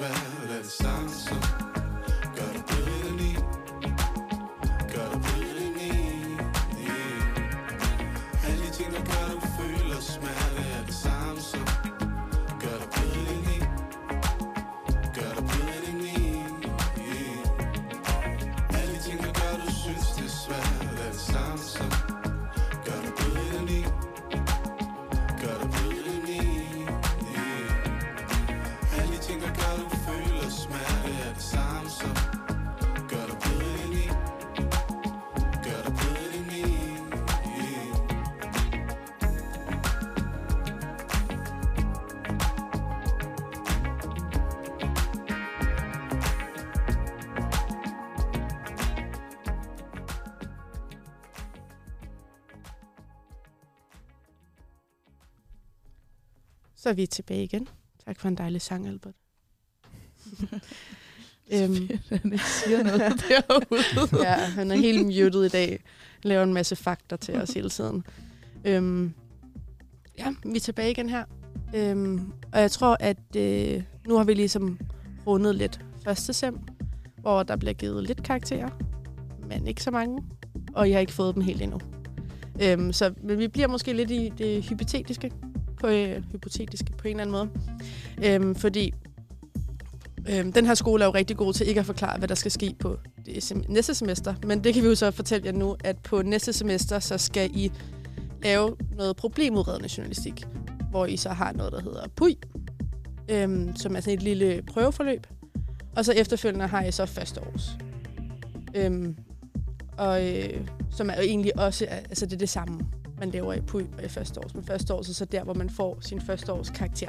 [0.00, 0.29] swear.
[56.90, 57.68] Så er vi tilbage igen.
[58.06, 59.14] Tak for en dejlig sang, Albert.
[61.52, 64.26] øhm, Han ikke siger noget derude.
[64.28, 65.82] ja, han er helt muted i dag.
[66.22, 68.04] Laver en masse fakter til os hele tiden.
[68.64, 69.14] Øhm,
[70.18, 71.24] ja, vi er tilbage igen her.
[71.74, 74.78] Øhm, og jeg tror, at øh, nu har vi ligesom
[75.26, 76.58] rundet lidt første sem,
[77.16, 78.70] hvor der bliver givet lidt karakterer,
[79.48, 80.24] men ikke så mange.
[80.72, 81.80] Og I har ikke fået dem helt endnu.
[82.62, 85.32] Øhm, så men vi bliver måske lidt i det hypotetiske
[85.80, 87.50] på, øh, hypotetiske på en eller anden
[88.22, 88.34] måde.
[88.34, 88.94] Øhm, fordi
[90.28, 92.50] øhm, den her skole er jo rigtig god til ikke at forklare, hvad der skal
[92.50, 94.34] ske på det sem- næste semester.
[94.46, 97.50] Men det kan vi jo så fortælle jer nu, at på næste semester, så skal
[97.54, 97.72] I
[98.42, 100.44] lave noget problemudredende journalistik,
[100.90, 102.38] hvor I så har noget, der hedder PUI,
[103.28, 105.26] øhm, som er sådan et lille prøveforløb.
[105.96, 107.70] Og så efterfølgende har I så første års.
[108.74, 109.16] Øhm,
[109.96, 112.80] og øh, som er jo egentlig også, altså det er det samme,
[113.20, 114.54] man laver i PUI og i første års.
[114.54, 117.08] Men første års er så der, hvor man får sin første års karakter.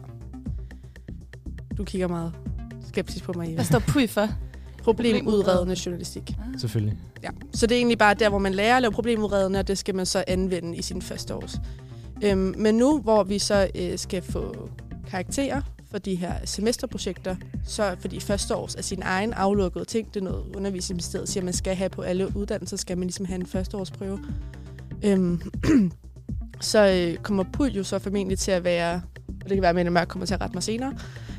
[1.77, 2.33] Du kigger meget
[2.87, 3.55] skeptisk på mig, Eva.
[3.55, 4.29] Hvad står PUI for?
[4.83, 6.35] Problemudredende journalistik.
[6.57, 6.97] Selvfølgelig.
[7.23, 7.29] Ja.
[7.53, 9.95] Så det er egentlig bare der, hvor man lærer at lave problemudredende, og det skal
[9.95, 11.61] man så anvende i sin første års.
[12.23, 14.69] Øhm, men nu, hvor vi så øh, skal få
[15.09, 20.19] karakterer for de her semesterprojekter, så fordi første års er sin egen aflukkede ting, det
[20.19, 23.45] er noget undervisningsministeriet siger, man skal have på alle uddannelser, skal man ligesom have en
[23.45, 24.19] førsteårsprøve.
[25.03, 25.41] Øhm,
[26.61, 29.75] så øh, kommer PUI jo så formentlig til at være, og det kan være, at
[29.75, 30.93] Mette Mørk kommer til at rette mig senere,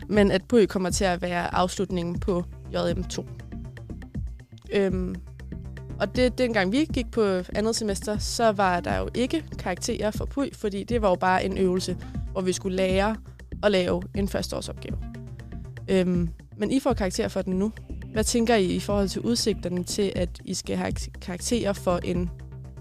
[0.08, 3.24] men at PUI kommer til at være afslutningen på JM2.
[4.72, 5.14] Øhm,
[6.00, 7.22] og det, dengang vi gik på
[7.54, 11.44] andet semester, så var der jo ikke karakterer for PUI, fordi det var jo bare
[11.44, 11.96] en øvelse,
[12.32, 13.16] hvor vi skulle lære
[13.62, 14.98] at lave en førsteårsopgave.
[15.88, 17.72] Øhm, men I får karakter for den nu.
[18.12, 22.30] Hvad tænker I i forhold til udsigterne til, at I skal have karakterer for en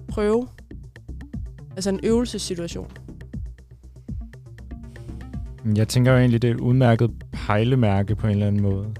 [0.09, 0.47] prøve?
[1.75, 2.91] Altså en øvelsessituation.
[5.75, 8.93] Jeg tænker jo egentlig, det er et udmærket pejlemærke på en eller anden måde.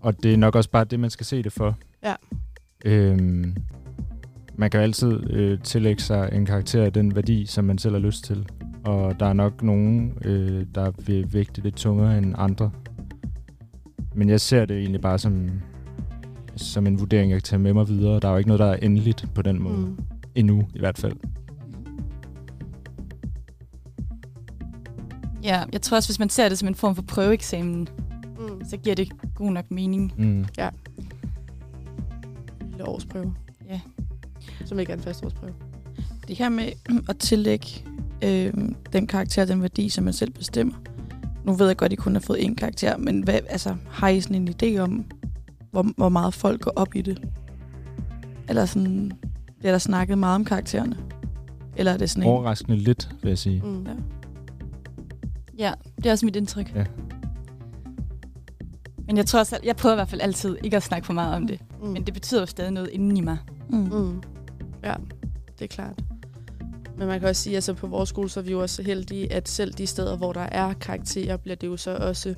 [0.00, 1.78] Og det er nok også bare det, man skal se det for.
[2.04, 2.14] Ja.
[2.84, 3.56] Øhm,
[4.54, 7.94] man kan jo altid øh, tillægge sig en karakter af den værdi, som man selv
[7.94, 8.46] har lyst til.
[8.84, 12.70] Og der er nok nogen, øh, der vil vægte det tungere end andre.
[14.14, 15.50] Men jeg ser det egentlig bare som,
[16.56, 18.20] som en vurdering, jeg kan tage med mig videre.
[18.20, 19.78] Der er jo ikke noget, der er endeligt på den måde.
[19.78, 19.98] Mm.
[20.34, 21.16] Endnu i hvert fald.
[25.44, 27.88] Ja, jeg tror også, hvis man ser det som en form for prøveeksamen,
[28.38, 28.64] Mm.
[28.70, 30.12] så giver det god nok mening.
[30.18, 30.44] Mm.
[32.70, 33.34] Lille årsprøve.
[33.70, 33.80] Ja.
[34.64, 35.52] Som ikke er en førsteårsprøve.
[36.28, 36.68] Det her med
[37.08, 37.66] at tillægge
[38.24, 38.52] øh,
[38.92, 40.74] den karakter, den værdi, som man selv bestemmer.
[41.44, 44.08] Nu ved jeg godt, at I kun har fået én karakter, men hvad, altså, har
[44.08, 45.04] I sådan en idé om,
[45.70, 47.28] hvor, hvor meget folk går op i det?
[48.48, 49.12] Eller sådan,
[49.58, 50.96] bliver der snakket meget om karaktererne?
[51.76, 52.28] Eller er det sådan en...
[52.28, 53.62] Overraskende lidt, vil jeg sige.
[53.64, 53.86] Mm.
[53.86, 53.92] Ja.
[55.58, 56.74] Ja, det er også mit indtryk.
[56.74, 56.84] Ja.
[59.06, 61.34] Men jeg tror også, jeg prøver i hvert fald altid ikke at snakke for meget
[61.34, 61.60] om det.
[61.82, 61.88] Mm.
[61.88, 63.38] Men det betyder jo stadig noget inden i mig.
[63.70, 63.78] Mm.
[63.78, 64.22] Mm.
[64.84, 64.94] Ja,
[65.58, 66.02] det er klart.
[66.98, 68.76] Men man kan også sige, at altså på vores skole, så er vi jo også
[68.76, 72.34] så heldige, at selv de steder, hvor der er karakterer, bliver det jo så også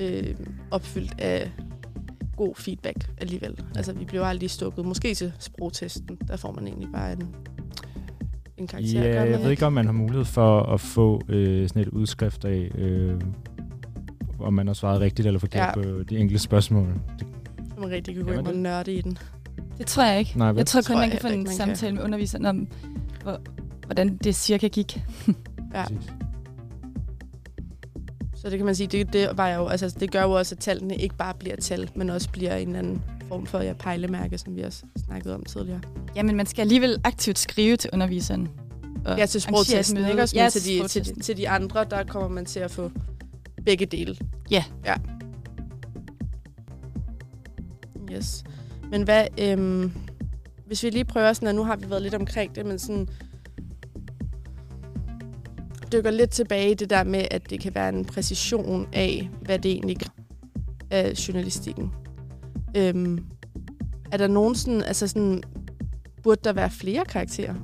[0.00, 0.36] øh,
[0.70, 1.52] opfyldt af
[2.36, 3.64] god feedback alligevel.
[3.76, 4.84] Altså, vi bliver aldrig stukket.
[4.84, 7.34] Måske til sprogtesten, der får man egentlig bare en,
[8.62, 9.02] en karakter.
[9.04, 12.44] Ja, jeg ved ikke, om man har mulighed for at få øh, sådan et udskrift
[12.44, 13.20] af, øh,
[14.40, 15.82] om man har svaret rigtigt eller forkert Ja.
[15.82, 16.86] på de enkelte spørgsmål.
[17.18, 17.26] Det,
[17.78, 18.56] man rigtig kan gå ind og det?
[18.62, 19.18] nørde i den.
[19.78, 20.38] Det tror jeg ikke.
[20.38, 20.56] Nej, vel?
[20.56, 21.76] jeg tror kun, Tror man jeg kan få en ikke, man kan.
[21.76, 22.68] samtale med underviseren om,
[23.22, 23.40] hvor,
[23.86, 25.00] hvordan det cirka gik.
[25.74, 25.82] Ja.
[25.82, 26.12] Præcis.
[28.34, 30.58] Så det kan man sige, det, det, var jo, altså, det gør jo også, at
[30.58, 33.02] tallene ikke bare bliver tal, men også bliver en anden
[33.32, 35.80] form for ja, pejlemærke, som vi også snakkede om tidligere.
[36.16, 38.48] Jamen, man skal alligevel aktivt skrive til underviseren.
[39.04, 40.36] Og Ja, til sprogtesten, ikke også?
[40.36, 42.90] Ja, til, de, til, de, til de andre, der kommer man til at få
[43.64, 44.16] begge dele.
[44.50, 44.64] Ja.
[44.86, 44.94] Ja.
[48.12, 48.44] Yes.
[48.90, 49.92] Men hvad, øhm,
[50.66, 53.08] hvis vi lige prøver sådan, at nu har vi været lidt omkring det, men sådan
[55.92, 59.58] dykker lidt tilbage i det der med, at det kan være en præcision af, hvad
[59.58, 59.96] det egentlig
[60.90, 61.92] er af journalistikken.
[62.76, 63.24] Øhm,
[64.12, 65.42] er der nogen sådan, altså sådan,
[66.22, 67.54] burde der være flere karakterer,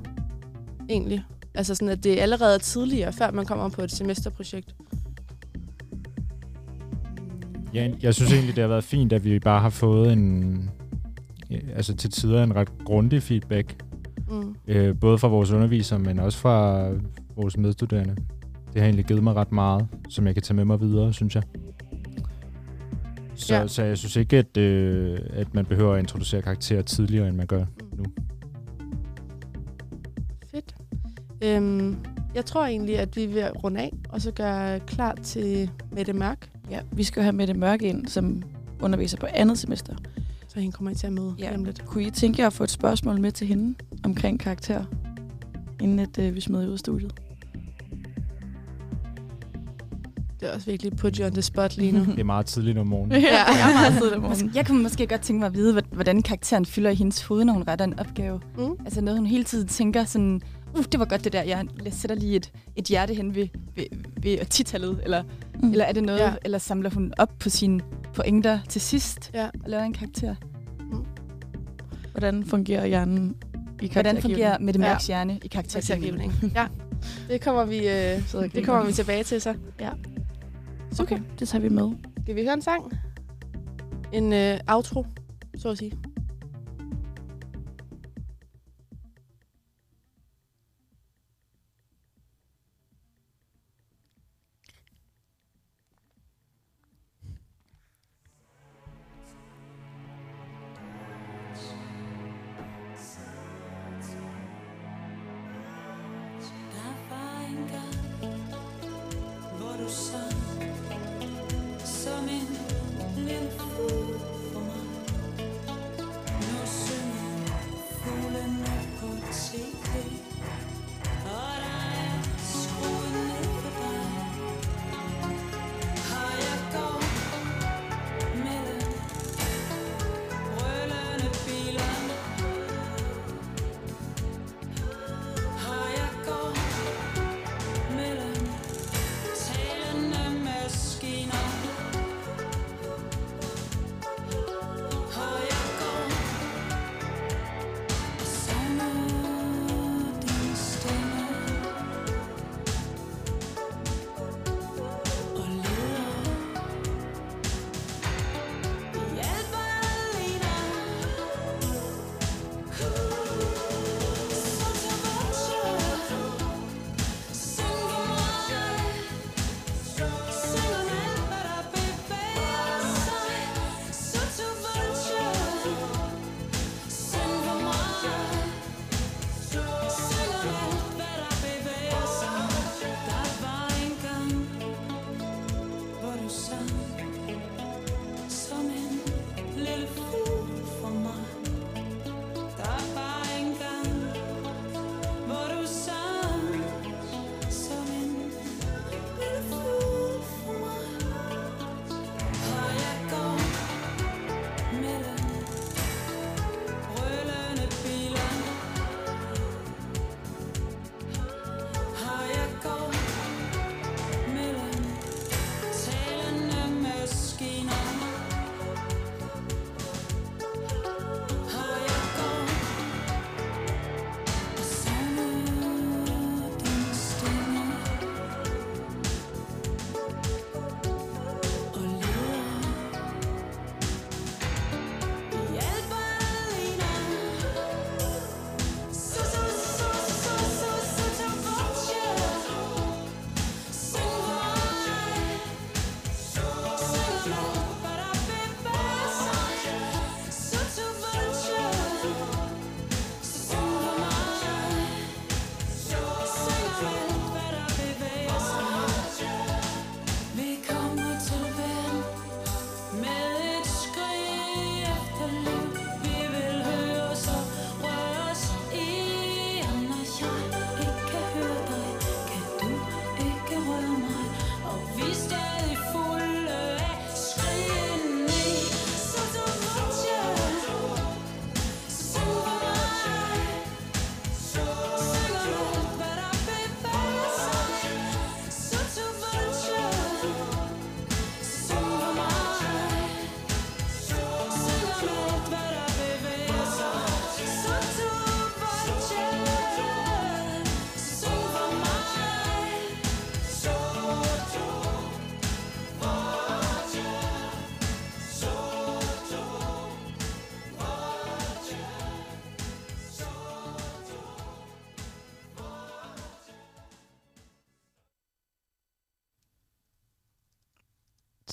[0.89, 1.23] egentlig?
[1.53, 4.75] Altså sådan, at det er allerede tidligere, før man kommer på et semesterprojekt.
[7.73, 10.69] Ja, jeg synes egentlig, det har været fint, at vi bare har fået en,
[11.49, 13.83] ja, altså til tider en ret grundig feedback.
[14.29, 14.55] Mm.
[14.67, 16.87] Øh, både fra vores undervisere, men også fra
[17.35, 18.15] vores medstuderende.
[18.73, 21.35] Det har egentlig givet mig ret meget, som jeg kan tage med mig videre, synes
[21.35, 21.43] jeg.
[23.39, 23.67] Så, Ja.
[23.67, 27.47] så jeg synes ikke, at, øh, at man behøver at introducere karakterer tidligere, end man
[27.47, 27.65] gør
[27.97, 28.03] nu.
[30.51, 30.75] Fedt.
[31.43, 31.95] Øhm,
[32.35, 35.69] jeg tror egentlig, at vi er ved at runde af, og så gøre klar til
[35.91, 38.43] Mette Mørk, Ja, vi skal jo have Mette Mørk ind, som
[38.81, 39.95] underviser på andet semester.
[40.47, 41.55] så hende kommer I til at møde Ja.
[41.55, 41.85] lidt.
[41.85, 44.83] Kunne I tænke jer at få et spørgsmål med til hende omkring karakter,
[45.81, 47.13] inden at, øh, vi smider ud af studiet?
[50.39, 51.99] Det er også virkelig put you on the spot lige nu.
[52.11, 53.21] Det er meget tidligt om morgenen.
[53.21, 54.51] ja, jeg er meget sød om morgenen.
[54.55, 57.45] Jeg kunne måske godt tænke mig at vide, hvor- hvordan karakteren fylder i hendes hoved,
[57.45, 58.41] når hun retter en opgave.
[58.57, 58.71] Mm.
[58.85, 60.41] Altså noget, hun hele tiden tænker sådan,
[60.77, 63.85] uh, det var godt det der, jeg sætter lige et, et hjerte hen ved, ved,
[64.23, 65.65] ved titallet, eller, Mm.
[65.65, 65.71] mm.
[65.71, 66.25] eller er det noget, Ja.
[66.29, 66.33] ja.
[66.45, 67.79] eller samler hun op på sine
[68.13, 69.45] pointer til sidst Ja.
[69.45, 70.35] og laver en karakter?
[72.11, 73.35] Hvordan fungerer hjernen
[73.81, 74.87] i Hvordan fungerer Mette Ja.
[74.89, 76.33] Mørks hjerne i karaktergivning?
[76.55, 76.67] Ja,
[77.29, 79.53] det kommer vi, øh, det kommer vi tilbage til så.
[79.79, 79.89] Ja.
[80.99, 81.91] Okay, det tager vi med.
[82.23, 82.91] Skal vi høre en sang?
[84.13, 85.05] En øh, outro,
[85.55, 85.91] så at sige.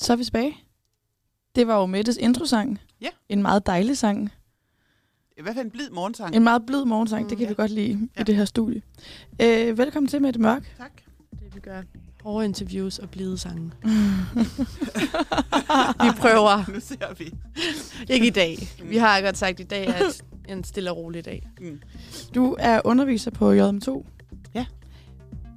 [0.06, 0.56] Så er vi tilbage.
[1.56, 2.78] Det var jo Mettes introsang.
[3.00, 3.08] Ja.
[3.28, 4.30] En meget dejlig sang.
[5.38, 6.36] i hvert fald en blid morgensang.
[6.36, 7.28] En meget blid morgensang, Mm.
[7.28, 7.48] det kan Ja.
[7.48, 8.20] vi godt lide Ja.
[8.20, 8.82] i det her studie.
[9.42, 10.74] Øh, velkommen til, Mette Mørk.
[10.78, 10.90] Tak.
[11.30, 11.82] Det vi gør.
[12.22, 13.72] Hårde interviews og blide sange.
[16.04, 16.70] vi prøver.
[16.72, 17.32] Nu ser vi.
[18.14, 18.68] Ikke i dag.
[18.84, 20.02] Vi har godt sagt, at i dag er
[20.48, 21.48] en stille og rolig dag.
[21.60, 21.80] Mm.
[22.34, 24.06] Du er underviser på JM2.
[24.54, 24.66] Ja.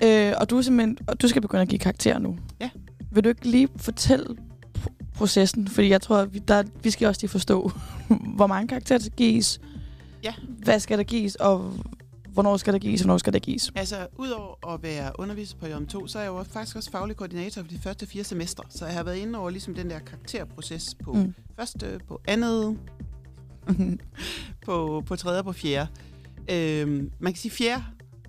[0.03, 2.37] Øh, og du er simpelthen, og du skal begynde at give karakter nu.
[2.59, 2.69] Ja.
[3.11, 4.37] Vil du ikke lige fortælle
[4.77, 5.67] pr- processen?
[5.67, 7.71] Fordi jeg tror, at vi, der, vi skal også lige forstå,
[8.35, 9.61] hvor mange karakterer der skal gives.
[10.23, 10.33] Ja.
[10.63, 11.73] Hvad skal der gives, og
[12.33, 13.71] hvornår skal der gives, og hvornår skal der gives?
[13.75, 17.61] Altså, udover at være underviser på JM2, så er jeg jo faktisk også faglig koordinator
[17.61, 18.63] for de første fire semestre.
[18.69, 21.33] Så jeg har været inde over ligesom den der karakterproces på mm.
[21.55, 22.77] Første, på andet,
[24.65, 25.89] på, på tredje og på fjerde.
[26.51, 27.83] Øhm, man kan sige, fjerde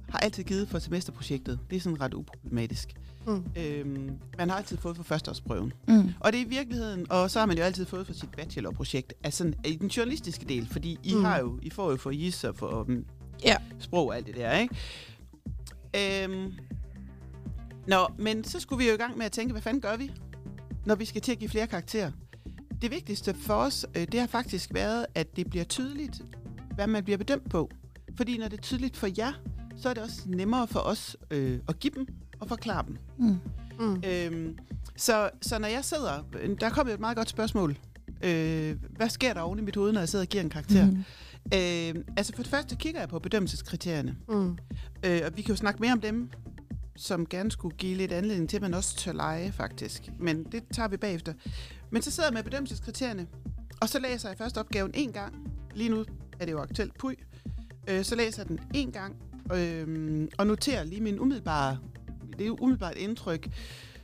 [0.09, 1.59] har altid givet for semesterprojektet.
[1.71, 2.89] Det er sådan ret uproblematisk.
[3.27, 3.45] Mm.
[3.57, 5.73] Øhm, man har altid fået for førsteårsprøven.
[5.89, 6.09] Mm.
[6.21, 9.13] Og det er i virkeligheden, og så har man jo altid fået for sit bachelorprojekt,
[9.25, 11.25] altså i den journalistiske del, fordi I Mm.
[11.25, 13.05] har jo, I får jo for IS og for um,
[13.45, 13.57] Ja.
[13.79, 14.75] sprog og alt det der, ikke?
[16.25, 16.53] Øhm,
[17.87, 20.11] nå, men så skulle vi jo i gang med at tænke, hvad fanden gør vi,
[20.87, 22.11] når vi skal til at give flere karakterer?
[22.83, 26.23] Det vigtigste for os, øh, det har faktisk været, at det bliver tydeligt,
[26.75, 27.71] hvad man bliver bedømt på.
[28.17, 29.33] Fordi når det er tydeligt for jer,
[29.77, 32.07] så er det også nemmere for os øh, at give dem
[32.41, 32.99] og forklare dem.
[33.19, 33.39] Mm.
[33.81, 34.03] Mm.
[34.07, 34.59] Øhm,
[34.97, 36.25] så, så når jeg sidder...
[36.61, 37.79] Der kom jo et meget godt spørgsmål.
[38.25, 40.87] Øh, hvad sker der oven i mit hoved, når jeg sidder og giver en karakter?
[40.87, 40.91] Mm.
[40.91, 41.99] Mm.
[41.99, 44.17] Øh, altså for det første kigger jeg på bedømmelseskriterierne.
[44.29, 44.59] Mm.
[45.05, 46.31] Øh, og vi kan jo snakke mere om dem,
[46.97, 50.11] som gerne skulle give lidt anledning til, at man også tør lege, faktisk.
[50.19, 51.33] Men det tager vi bagefter.
[51.91, 53.27] Men så sidder jeg med bedømmelseskriterierne,
[53.81, 55.35] og så læser jeg først opgaven en gang.
[55.75, 56.05] Lige nu
[56.41, 57.15] er det jo aktuelt puj.
[57.89, 59.17] Øh, så læser jeg den en gang,
[59.55, 61.79] øh, og noterer lige min umiddelbare,
[62.39, 63.49] det er umiddelbart indtryk.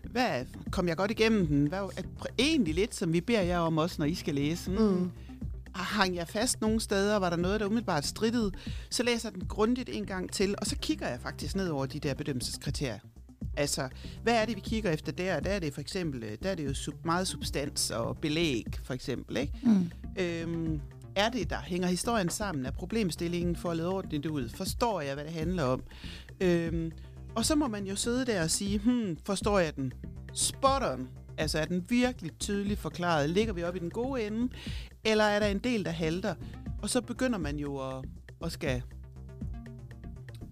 [0.02, 1.66] Hvad kom jeg godt igennem den?
[1.66, 2.02] Hvad, er,
[2.38, 4.70] egentlig lidt, som vi beder jer om også, når I skal læse.
[4.70, 5.10] Mm.
[5.74, 7.16] Hang jeg fast nogle steder?
[7.16, 8.52] Var der noget, der umiddelbart strittede?
[8.90, 11.86] Så læser jeg den grundigt en gang til, og så kigger jeg faktisk ned over
[11.86, 12.98] de der bedømmelseskriterier.
[13.56, 13.88] Altså,
[14.22, 15.40] hvad er det, vi kigger efter der?
[15.40, 18.66] Der er det for eksempel, øh, der er det jo sub, meget substans og belæg,
[18.84, 19.52] for eksempel, ikke?
[19.62, 19.90] Mm.
[20.18, 20.80] Øhm,
[21.16, 22.66] er det, der hænger historien sammen?
[22.66, 24.48] Er problemstillingen lede ordentligt ud?
[24.48, 25.82] Forstår jeg, hvad det handler om?
[26.40, 26.92] Øhm,
[27.36, 29.92] og så må man jo sidde der og sige, hmm, forstår jeg den?
[30.32, 31.08] Spot on.
[31.38, 33.30] Altså, er den virkelig tydeligt forklaret?
[33.30, 34.52] Ligger vi op i den gode ende?
[35.04, 36.34] Eller er der en del, der halter?
[36.82, 38.04] Og så begynder man jo at,
[38.44, 38.82] at skal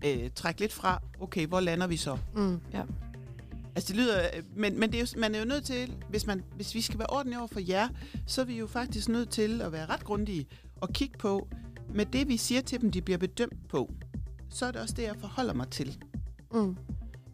[0.06, 2.18] øh, trække lidt fra, okay, hvor lander vi så?
[2.36, 2.60] Mm.
[3.76, 6.26] Altså det lyder, øh, men, men det er jo, man er jo nødt til, hvis,
[6.26, 7.88] man, hvis vi skal være ordentlige over for jer,
[8.26, 10.46] så er vi jo faktisk nødt til at være ret grundige
[10.80, 11.48] og kigge på,
[11.94, 13.92] med det vi siger til dem, de bliver bedømt på,
[14.50, 15.98] så er det også det, jeg forholder mig til.
[16.54, 16.76] Mm.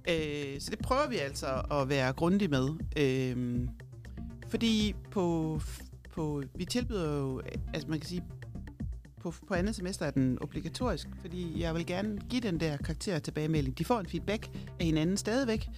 [0.08, 2.68] Øh, så det prøver vi altså at være grundige med.
[2.96, 3.68] Øh,
[4.48, 5.60] fordi på,
[6.12, 7.40] på, vi tilbyder jo,
[7.74, 8.24] altså man kan sige,
[9.20, 13.18] på, på andet semester er den obligatorisk, fordi jeg vil gerne give den der karakter
[13.18, 13.78] tilbagemelding.
[13.78, 14.50] De får en feedback
[14.80, 15.68] af hinanden stadigvæk,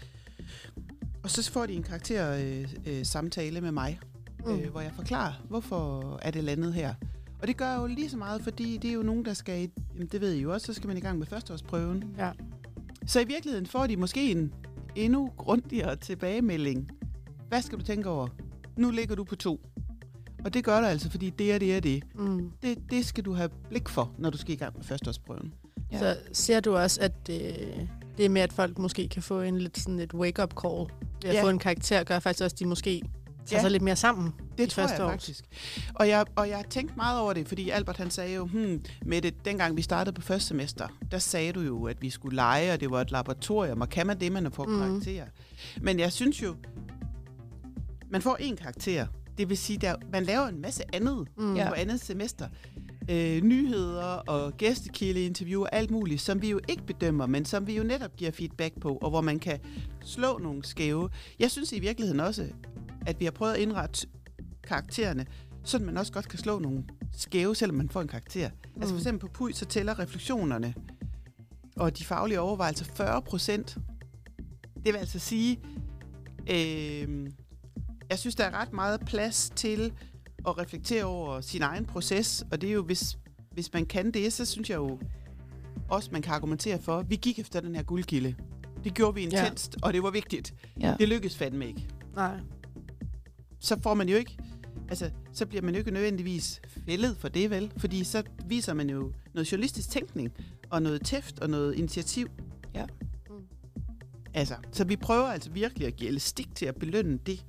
[1.23, 4.01] og så får de en karakter øh, øh, samtale med mig,
[4.47, 4.53] mm.
[4.53, 6.95] øh, hvor jeg forklarer, hvorfor er det landet her.
[7.41, 9.71] Og det gør jo lige så meget, fordi det er jo nogen, der skal, i,
[9.95, 12.05] jamen det ved I jo også, så skal man i gang med førsteårsprøven.
[12.19, 12.31] Ja.
[13.07, 14.53] Så i virkeligheden får de måske en
[14.97, 16.91] endnu grundigere tilbagemelding.
[17.49, 18.29] Hvad skal du tænke over?
[18.77, 19.61] Nu ligger du på to.
[20.45, 22.03] Og det gør du altså, fordi det er det er det.
[22.15, 22.51] Mm.
[22.63, 22.79] det.
[22.91, 25.55] Det skal du have blik for, når du skal i gang med førsteårsprøven.
[25.93, 25.99] Ja.
[25.99, 27.55] Så ser du også, at det,
[28.19, 30.87] det med, at folk måske kan få en lidt sådan et wake-up call
[31.23, 31.43] ved at Ja.
[31.45, 33.03] få en karakter, gør faktisk også, at de måske
[33.47, 33.61] tager Ja.
[33.61, 34.33] sig lidt mere sammen.
[34.59, 35.11] Det i tror jeg års.
[35.11, 35.45] faktisk.
[35.95, 38.85] Og jeg, og jeg har tænkt meget over det, fordi Albert han sagde jo, hmm,
[39.05, 42.37] med det, dengang vi startede på første semester, der sagde du jo, at vi skulle
[42.37, 44.79] lege, og det var et laboratorium, og kan man det, man får mm.
[44.79, 45.27] karakterer.
[45.81, 46.55] Men jeg synes jo,
[48.11, 49.07] man får én karakter.
[49.39, 51.55] Det vil sige, der, man laver en masse andet Mm.
[51.69, 52.49] på andet semester.
[53.09, 57.77] Øh, nyheder og gæstekildeinterview og alt muligt, som vi jo ikke bedømmer, men som vi
[57.77, 59.59] jo netop giver feedback på, og hvor man kan
[60.05, 61.11] slå nogle skæve.
[61.39, 62.49] Jeg synes i virkeligheden også,
[63.07, 64.07] at vi har prøvet at indrette
[64.69, 65.27] karaktererne,
[65.65, 68.49] så man også godt kan slå nogle skæve, selvom man får en karakter.
[68.49, 68.83] Mm.
[68.83, 70.75] Altså for eksempel på PUI, så tæller refleksionerne
[71.77, 73.79] og de faglige overvejelser 40 procent.
[74.75, 75.61] Det vil altså sige,
[76.51, 77.31] øh,
[78.11, 79.93] jeg synes, der er ret meget plads til
[80.47, 83.19] at reflektere over sin egen proces, og det er jo, hvis,
[83.53, 84.99] hvis man kan det, så synes jeg jo
[85.89, 88.35] også, man kan argumentere for, vi gik efter den her guldgilde.
[88.85, 89.87] Det gjorde vi intenst, ja.
[89.87, 90.55] og det var vigtigt.
[90.81, 90.95] Ja.
[90.99, 91.89] Det lykkedes fandme ikke.
[92.15, 92.41] Nej.
[93.61, 94.39] Så får man jo ikke,
[94.93, 97.73] altså, så bliver man jo ikke nødvendigvis fældet for det, vel?
[97.77, 100.33] Fordi så viser man jo noget journalistisk tænkning,
[100.71, 102.29] og noget tæft, og noget initiativ.
[102.75, 102.85] Ja.
[104.35, 107.45] Altså, så vi prøver altså virkelig at give elastik til at belønne det.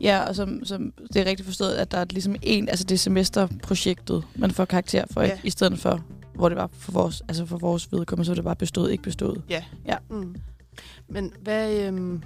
[0.00, 2.94] Ja, og som, som det er rigtigt forstået, at der er ligesom en, altså det
[2.94, 5.26] er semesterprojektet, man får karakter for, Ja.
[5.26, 5.38] ja.
[5.44, 6.04] i stedet for,
[6.34, 9.02] hvor det var for vores, altså for vores vedkommende, så var det bare bestået, ikke
[9.02, 9.42] bestået.
[9.50, 9.64] Ja.
[9.86, 9.96] Ja.
[10.10, 10.36] Mm.
[11.08, 11.86] Men hvad...
[11.86, 12.22] Øhm...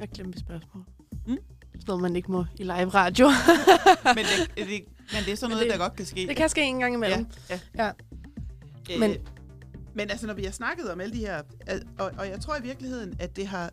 [0.00, 0.84] Jeg glemte mit spørgsmål.
[1.26, 1.36] Mm?
[1.72, 3.26] Sådan noget, man ikke må i live radio.
[4.16, 4.66] men, det, det,
[5.12, 6.26] men det er sådan noget, det- der godt kan ske.
[6.28, 7.26] det kan ske en gang imellem.
[7.50, 7.90] Ja, ja.
[8.92, 9.16] Øh, Men-
[9.94, 11.42] men, altså, når vi har snakket om alle de her...
[11.98, 13.70] Og, og jeg tror i virkeligheden, at det har...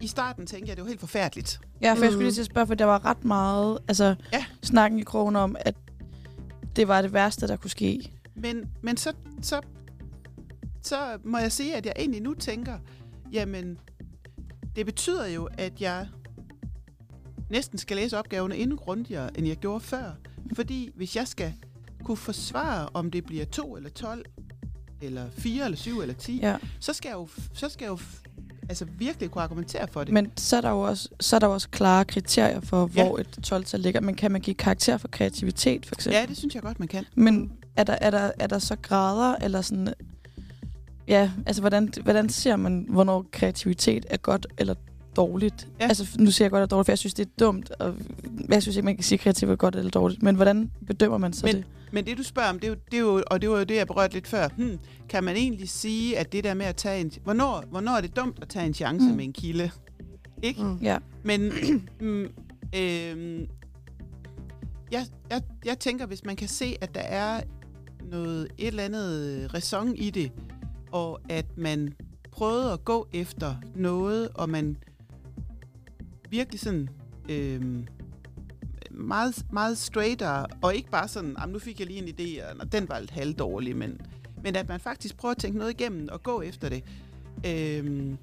[0.00, 1.60] I starten tænkte jeg, at det var helt forfærdeligt.
[1.80, 2.02] Ja, for mm.
[2.02, 2.20] jeg skulle Mm.
[2.24, 4.44] lige til at spørge, for der var ret meget, altså Ja.
[4.62, 5.74] snakken i krogen om, at
[6.76, 8.12] det var det værste, der kunne ske.
[8.34, 9.12] Men, men så,
[9.42, 9.60] så,
[10.82, 12.78] så må jeg sige, at jeg egentlig nu tænker,
[13.32, 13.78] jamen,
[14.76, 16.06] det betyder jo, at jeg
[17.50, 20.10] næsten skal læse opgaverne endnu grundigere, end jeg gjorde før.
[20.56, 21.52] Fordi hvis jeg skal
[22.04, 24.24] kunne forsvare, om det bliver 2 eller 12,
[25.02, 26.56] eller 4 eller 7 eller 10, Ja.
[26.80, 27.98] så skal jeg jo, så skal jeg jo
[28.68, 30.12] altså virkelig kunne argumentere for det.
[30.12, 33.04] Men så er der jo også, så er der jo også klare kriterier for, Ja.
[33.06, 34.00] hvor et 12-tal ligger.
[34.00, 36.18] Men kan man give karakter for kreativitet, for eksempel?
[36.20, 37.04] ja, det synes jeg godt, man kan.
[37.14, 39.88] Men er der, er, der, er der så grader, eller sådan...
[41.08, 44.74] Ja, altså hvordan, hvordan ser man, hvornår kreativitet er godt eller
[45.16, 45.68] dårligt?
[45.80, 45.84] Ja.
[45.88, 47.94] Altså nu siger jeg godt eller dårligt, for jeg synes, det er dumt, og
[48.48, 50.22] jeg synes ikke, man kan sige, at kreativitet er godt eller dårligt.
[50.22, 51.64] Men hvordan bedømmer man så Men- det?
[51.92, 53.64] Men det, du spørger om, det er jo, det er jo, og det var jo
[53.64, 54.48] det, jeg berørte lidt før.
[54.56, 54.78] Hmm,
[55.08, 57.12] kan man egentlig sige, at det der med at tage en...
[57.24, 59.16] Hvornår, hvornår er det dumt at tage en chance mm.
[59.16, 59.70] Med en kilde?
[60.42, 60.62] Ikke?
[60.62, 60.78] Mm.
[60.82, 60.98] Ja.
[61.24, 61.52] Men
[62.00, 62.26] mm,
[62.76, 63.46] øhm,
[64.92, 67.40] jeg, jeg, jeg tænker, hvis man kan se, at der er
[68.10, 70.32] noget, et eller andet ræson i det,
[70.94, 71.94] og at man
[72.32, 74.76] prøvede at gå efter noget, og man
[76.30, 76.88] virkelig sådan
[77.28, 77.86] øhm,
[78.90, 82.56] meget, meget straightere, og ikke bare sådan, "Jamen, nu fik jeg lige en idé, og
[82.56, 84.00] "Nå, den var lidt halvdårlig, men,
[84.42, 86.84] men at man faktisk prøver at tænke noget igennem og gå efter det.
[87.46, 88.16] Øhm,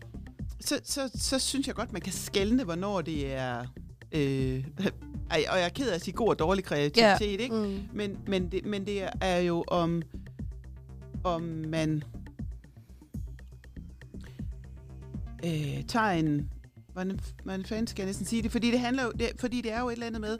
[0.59, 3.65] så, så, så synes jeg godt, man kan skelne, hvornår det er...
[4.11, 4.65] Øh,
[5.32, 7.43] ej, og jeg er ked af at sige god og dårlig kreativitet, Ja.
[7.43, 7.55] ikke?
[7.55, 7.80] Mm.
[7.93, 10.01] Men, men, det, men det er jo om,
[11.24, 12.03] om man
[15.45, 16.49] øh, tager en...
[16.93, 18.51] Hvordan, hvordan fanden skal jeg næsten sige det?
[18.51, 20.37] Fordi det, handler jo, det, fordi det er jo et eller andet med...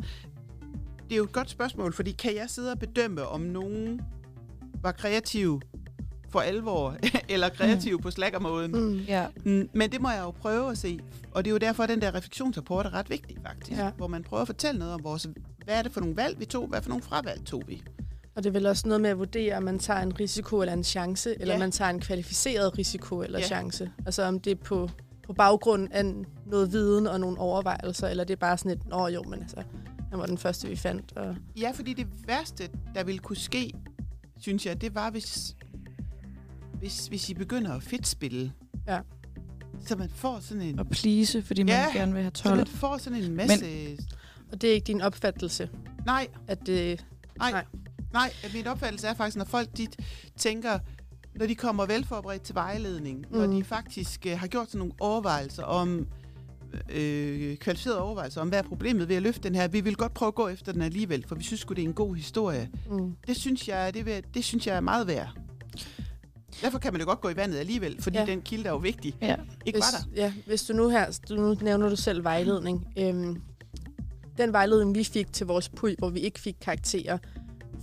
[1.04, 4.02] Det er jo et godt spørgsmål, fordi kan jeg sidde og bedømme, om nogen
[4.82, 5.62] var kreativ
[6.30, 6.97] for alvor,
[7.30, 8.02] eller kreativ mm.
[8.02, 8.72] på slackermåden?
[8.72, 8.99] Mm.
[8.99, 9.28] Ja.
[9.45, 10.99] Mm, men det må jeg jo prøve at se.
[11.32, 13.78] Og det er jo derfor, at den der refleksionsrapport er ret vigtig, faktisk.
[13.78, 13.91] Ja.
[13.97, 15.28] Hvor man prøver at fortælle noget om vores...
[15.66, 16.68] Hvad er det for nogle valg, vi tog?
[16.68, 17.84] Hvad for nogle fravalg tog vi?
[18.36, 20.74] Og det er vel også noget med at vurdere, om man tager en risiko eller
[20.74, 21.60] en chance, eller Ja.
[21.60, 23.46] man tager en kvalificeret risiko eller Ja.
[23.46, 23.92] chance.
[24.06, 24.90] Altså om det er på,
[25.24, 26.14] på baggrund af
[26.46, 29.64] noget viden og nogle overvejelser, eller det er bare sådan et, nå jo, men altså,
[30.10, 31.18] han var den første, vi fandt.
[31.18, 33.74] Og, Ja, fordi det værste, der ville kunne ske,
[34.40, 35.56] synes jeg, det var, hvis,
[36.80, 38.52] hvis, hvis I begynder at fedtspille.
[38.88, 39.00] Ja.
[39.86, 40.80] Så man får sådan en...
[40.80, 42.58] Og please, fordi man Ja, gerne vil have Så 12.
[42.58, 43.66] man får sådan en masse...
[43.66, 44.00] Men,
[44.52, 45.70] og det er ikke din opfattelse,
[46.06, 47.06] nej, at det...
[47.38, 47.66] nej, Nej.
[48.14, 48.34] Nej.
[48.53, 49.88] Min opfattelse er faktisk, når folk de
[50.38, 50.80] tænker,
[51.36, 53.38] når de kommer velforberedt til vejledning, mm.
[53.38, 56.07] når de faktisk øh, har gjort sådan nogle overvejelser om,
[56.89, 59.68] øh, kvalificerede overvejelser om, hvad er problemet ved at løfte den her.
[59.68, 61.93] Vi vil godt prøve at gå efter den alligevel, for vi synes det er en
[61.93, 62.70] god historie.
[62.89, 63.16] Mm.
[63.28, 65.30] Det synes jeg, det, vil, det synes jeg er meget værd.
[66.62, 68.24] Derfor kan man jo godt gå i vandet alligevel, fordi Ja.
[68.26, 68.32] ja.
[68.32, 69.16] den kilde er jo vigtig.
[69.22, 69.36] Ja.
[69.66, 70.22] Ikke hvis, var der?
[70.22, 72.88] Ja, hvis du nu her, du, nu nævner du selv vejledning.
[72.97, 73.41] Øhm,
[74.38, 77.18] den vejledning, vi fik til vores PUI, hvor vi ikke fik karakterer,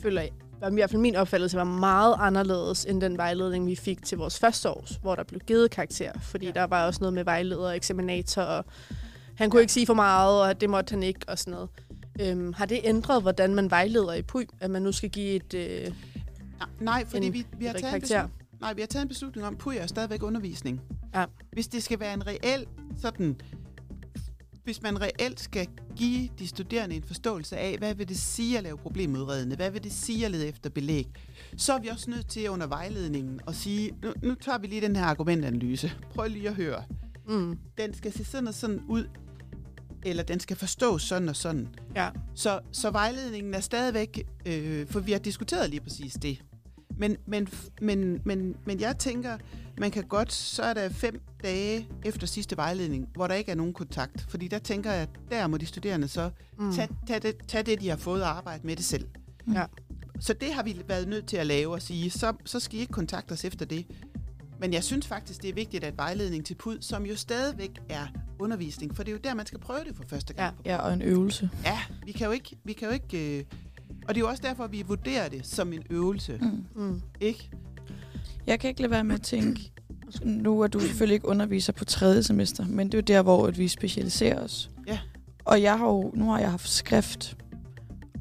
[0.03, 0.31] føler jeg,
[0.61, 4.19] var i hvert fald min opfattelse, var meget anderledes end den vejledning, vi fik til
[4.19, 6.13] vores første års, hvor der blev givet karakter.
[6.23, 6.53] Fordi ja.
[6.55, 6.61] Ja.
[6.61, 8.65] der var også noget med vejleder og eksaminator, og
[9.35, 11.69] han kunne ikke sige for meget, og det måtte han ikke, og sådan noget.
[12.21, 14.47] Øhm, har det ændret, hvordan man vejleder i PUI?
[14.61, 15.93] At man nu skal give et, øh,
[16.59, 18.29] Nej, Nej, fordi en vi, vi, har et taget en karakter?
[18.61, 20.81] nej, vi har taget en beslutning om, at PUI er stadigvæk undervisning.
[21.15, 21.25] Ja.
[21.53, 22.67] Hvis det skal være en reel
[23.01, 23.41] sådan...
[24.69, 25.67] Hvis man reelt skal
[25.97, 29.85] give de studerende en forståelse af, hvad vil det sige at lave problemudredende, hvad vil
[29.85, 31.07] det sige at lede efter belæg,
[31.57, 34.81] så er vi også nødt til under vejledningen at sige, nu, nu tager vi lige
[34.81, 35.93] den her argumentanalyse.
[36.15, 36.83] Prøv lige at høre.
[37.29, 39.05] mm, Den skal se sådan og sådan ud,
[40.05, 41.69] eller den skal forstås sådan og sådan.
[41.97, 46.43] ja, Så, så vejledningen er stadigvæk, øh, for vi har diskuteret lige præcis det.
[46.99, 47.49] Men, men,
[47.81, 49.39] men, men, men jeg tænker,
[49.79, 53.57] man kan godt, så er der fem dage efter sidste vejledning, hvor der ikke er
[53.57, 54.27] nogen kontakt.
[54.29, 57.63] Fordi der tænker jeg, at der må de studerende så mm, tage, tage, det, tage
[57.63, 59.09] det, de har fået og arbejde med det selv.
[59.55, 59.65] Ja.
[60.21, 62.81] Så det har vi været nødt til at lave og sige, så, så skal I
[62.81, 63.87] ikke kontakte os efter det.
[64.61, 68.07] Men jeg synes faktisk, det er vigtigt, at vejledning til PUD, som jo stadigvæk er
[68.39, 70.57] undervisning, for det er jo der, man skal prøve det for første gang.
[70.65, 70.71] Ja.
[70.73, 71.51] Ja, og en øvelse.
[71.65, 72.57] Ja, vi kan jo ikke...
[72.65, 73.45] Vi kan jo ikke øh,
[74.09, 76.65] og det er jo også derfor, vi vurderer det som en øvelse, Mm.
[76.83, 77.51] mm, ikke?
[78.47, 79.73] Jeg kan ikke lade være med at tænke,
[80.25, 83.47] Nu er du selvfølgelig ikke underviser på tredje semester, men det er jo der, hvor
[83.47, 84.71] at vi specialiserer os.
[84.87, 84.99] Ja.
[85.45, 87.37] Og jeg har jo, nu har jeg haft skrift,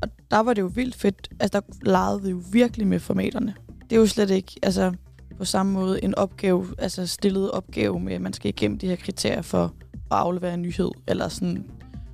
[0.01, 1.29] og der var det jo vildt fedt.
[1.39, 3.53] Altså, der legede vi jo virkelig med formaterne.
[3.89, 4.93] Det er jo slet ikke, altså,
[5.37, 8.95] på samme måde en opgave, altså stillet opgave med, at man skal igennem de her
[8.95, 9.71] kriterier for at
[10.09, 11.65] aflevere en nyhed, eller sådan,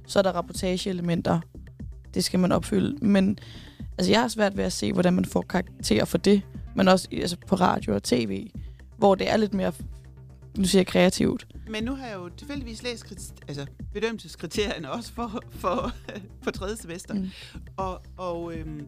[0.07, 1.39] så er der rapportageelementer,
[2.13, 3.05] det skal man opfylde.
[3.05, 3.37] Men
[3.97, 6.41] altså, jeg har svært ved at se, hvordan man får karakterer for det,
[6.75, 8.49] men også altså, på radio og tv,
[8.97, 9.71] hvor det er lidt mere,
[10.57, 11.47] nu siger jeg kreativt.
[11.69, 15.91] Men nu har jeg jo tilfældigvis læst altså, bedømmelseskriterierne også for, for,
[16.41, 17.13] for tredje semester.
[17.13, 17.19] Mm.
[17.19, 17.29] Mm.
[17.77, 18.85] Og, og, øhm,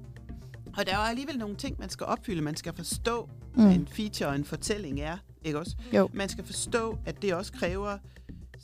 [0.77, 2.41] og der er jo alligevel nogle ting, man skal opfylde.
[2.41, 3.63] Man skal forstå, mm.
[3.63, 5.17] hvad en feature og en fortælling er.
[5.43, 5.75] Ikke også?
[5.93, 6.09] Jo.
[6.13, 7.97] Man skal forstå, at det også kræver,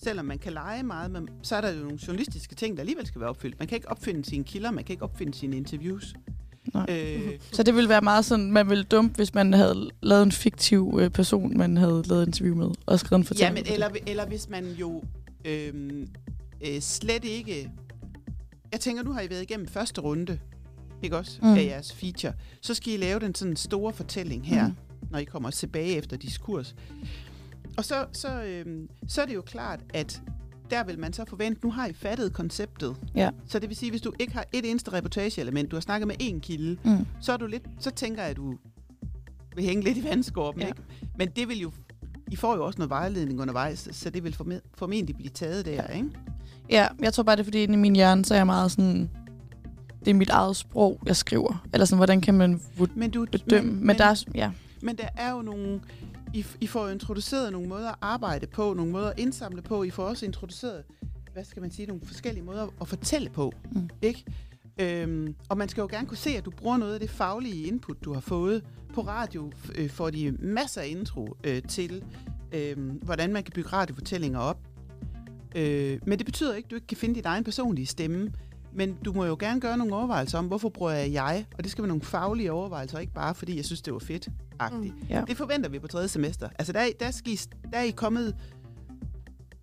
[0.04, 3.08] selvom man kan lege meget, men så er der jo nogle journalistiske ting, der alligevel
[3.08, 3.60] skal være opfyldt.
[3.60, 6.14] Man kan ikke opfinde sine kilder, man kan ikke opfinde sine interviews.
[6.74, 6.86] Nej.
[6.89, 10.32] Øh, Så det ville være meget sådan, man ville dumt, hvis man havde lavet en
[10.32, 13.54] fiktiv øh, person, man havde lavet et interview med, og skrevet en ja, fortælling.
[13.54, 13.74] men på det.
[13.74, 15.04] eller, eller hvis man jo
[15.45, 16.08] øhm,
[16.68, 17.72] øh, slet ikke...
[18.72, 20.39] Jeg tænker, nu har I været igennem første runde,
[21.04, 21.47] ikke også, Mm.
[21.54, 22.34] af jeres feature.
[22.62, 24.74] Så skal I lave den sådan store fortælling her, mm.
[25.12, 26.76] når I kommer tilbage efter diskurs.
[27.78, 30.22] Og så, så, øhm, så er det jo klart, at
[30.69, 32.95] der vil man så forvente, nu har I fattet konceptet.
[33.15, 33.30] Ja.
[33.47, 36.15] Så det vil sige, hvis du ikke har et eneste reportageelement, du har snakket med
[36.22, 37.05] én kilde, Mm.
[37.22, 38.57] så, er du lidt, så tænker jeg, at du
[39.55, 40.61] vil hænge lidt i vandskorben.
[40.61, 40.65] Ja.
[40.67, 40.72] Ja.
[40.72, 40.82] Ikke?
[41.17, 41.72] Men det vil jo...
[42.32, 45.88] I får jo også noget vejledning undervejs, så det vil forme- formentlig blive taget der,
[45.88, 46.09] ikke?
[46.69, 49.09] Ja, jeg tror bare, det er fordi, i min hjerne, så er jeg meget sådan...
[49.99, 51.65] Det er mit eget sprog, jeg skriver.
[51.74, 53.72] Eller sådan, hvordan kan man vurd- Men, du, bedømme?
[53.72, 54.24] Men, men der er...
[54.36, 54.51] Ja.
[54.82, 55.82] men der er jo nogle...
[56.34, 59.84] I, I får introduceret nogle måder at arbejde på, nogle måder at indsamle på.
[59.84, 60.84] I får også introduceret,
[61.34, 63.53] hvad skal man sige, nogle forskellige måder at fortælle på.
[63.71, 63.89] Mm.
[64.01, 64.25] Ikke?
[64.77, 67.67] Øhm, og man skal jo gerne kunne se, at du bruger noget af det faglige
[67.67, 68.63] input, du har fået.
[68.93, 72.03] På radio øh, får de masser af intro øh, til,
[72.51, 74.59] øh, hvordan man kan bygge radiofortællinger op.
[75.55, 78.32] Øh, men det betyder ikke, at du ikke kan finde dit egen personlige stemme.
[78.73, 81.45] Men du må jo gerne gøre nogle overvejelser om, hvorfor bruger jeg jeg?
[81.57, 84.27] Og det skal være nogle faglige overvejelser, ikke bare fordi jeg synes, det var fedt.
[84.70, 84.91] Mm.
[85.09, 85.24] Ja.
[85.28, 86.49] Det forventer vi på tredje semester.
[86.59, 87.39] Altså, der, er- der, skal I,
[87.72, 88.36] der er I kommet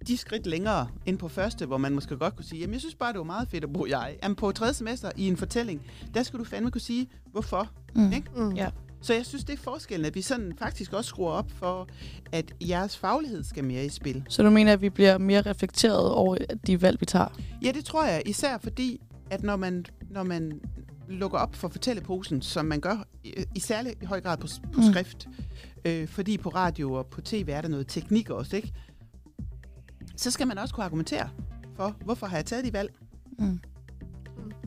[0.07, 2.95] de skridt længere end på første, hvor man måske godt kunne sige, jamen jeg synes
[2.95, 4.17] bare, det var meget fedt at bruge jeg.
[4.23, 5.83] Jamen på tredje semester i en fortælling,
[6.15, 7.71] der skal du fandme kunne sige, hvorfor.
[7.95, 8.13] Mm.
[8.13, 8.31] Ikke?
[8.37, 8.53] Mm.
[8.53, 8.69] Ja.
[9.01, 11.89] Så jeg synes, det er forskellen, at vi sådan faktisk også skruer op for,
[12.33, 14.25] at jeres faglighed skal mere i spil.
[14.29, 16.37] Så du mener, at vi bliver mere reflekteret over
[16.67, 17.39] de valg, vi tager?
[17.63, 20.61] Ja, det tror jeg, især fordi, at når man, når man
[21.09, 24.85] lukker op for fortælleposen, som man gør i, i særlig høj grad på, på Mm.
[24.87, 24.93] mm.
[24.93, 25.29] skrift,
[25.85, 28.73] øh, fordi på radio og på tv er der noget teknik også, ikke?
[30.17, 31.29] så skal man også kunne argumentere
[31.77, 32.95] for, hvorfor har jeg taget de valg?
[33.39, 33.61] Mm.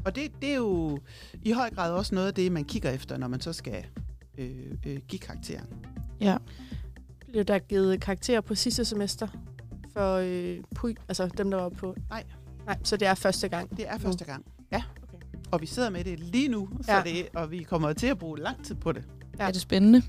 [0.05, 0.99] Og det, det er jo
[1.43, 3.85] i høj grad også noget af det, man kigger efter, når man så skal
[4.37, 5.67] øh, øh, give karakteren.
[6.21, 6.37] Ja.
[7.31, 9.27] Blev der givet karakterer på sidste semester?
[9.93, 11.95] For øh, pu- altså dem, der var på...
[12.09, 12.23] Nej.
[12.65, 13.77] Nej, så det er første gang.
[13.77, 14.45] Det er første gang.
[14.71, 14.83] Ja.
[15.51, 17.01] Og vi sidder med det lige nu, så Ja.
[17.05, 19.03] det, og vi kommer til at bruge lang tid på det.
[19.39, 19.47] Ja.
[19.47, 20.01] Er det spændende?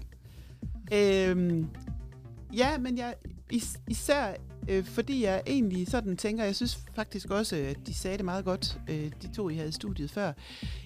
[0.92, 1.66] Øhm,
[2.56, 3.14] ja, men jeg
[3.50, 4.34] is, især
[4.68, 8.44] øh, fordi jeg egentlig sådan tænker, jeg synes faktisk også, at de sagde det meget
[8.44, 10.32] godt, øh, de to, I havde i studiet før.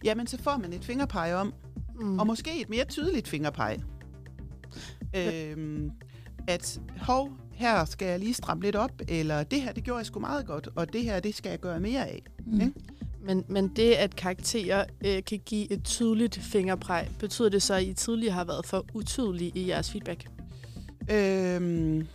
[0.04, 1.54] Jamen, så får man et fingerpege om,
[2.00, 2.06] Mm.
[2.06, 2.18] mm.
[2.18, 3.84] og måske et mere tydeligt fingerpege.
[5.16, 5.90] Øhm,
[6.48, 10.06] at, hov, her skal jeg lige stramme lidt op, eller det her, det gjorde jeg
[10.06, 12.22] sgu meget godt, og det her, det skal jeg gøre mere af.
[12.46, 12.60] Mm.
[12.60, 12.72] Ikke?
[13.26, 17.82] Men, men det, at karakterer øh, kan give et tydeligt fingerpræg, betyder det så, at
[17.82, 20.26] I tidligere har været for utydelige i jeres feedback?
[21.10, 22.06] Øhm,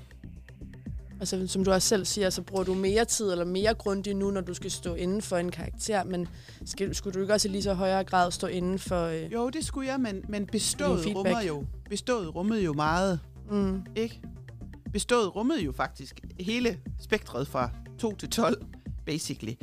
[1.22, 4.32] Altså, som du også selv siger, så bruger du mere tid eller mere grundigt nu,
[4.32, 6.28] når du skal stå inden for en karakter, men
[6.66, 9.06] skal, skulle du ikke også i lige så højere grad stå inden for...
[9.06, 13.20] Øh, jo, det skulle jeg, men, men bestået rummer jo, bestået rummede jo meget.
[13.52, 14.22] mm, ikke?
[14.94, 18.66] Bestået rummede jo faktisk hele spektret fra 2 til 12,
[19.06, 19.54] basically.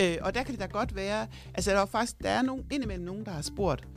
[0.00, 2.64] Øh, og der kan det da godt være, altså der er faktisk, der er nogen,
[2.72, 3.88] indimellem nogen, der har spurgt,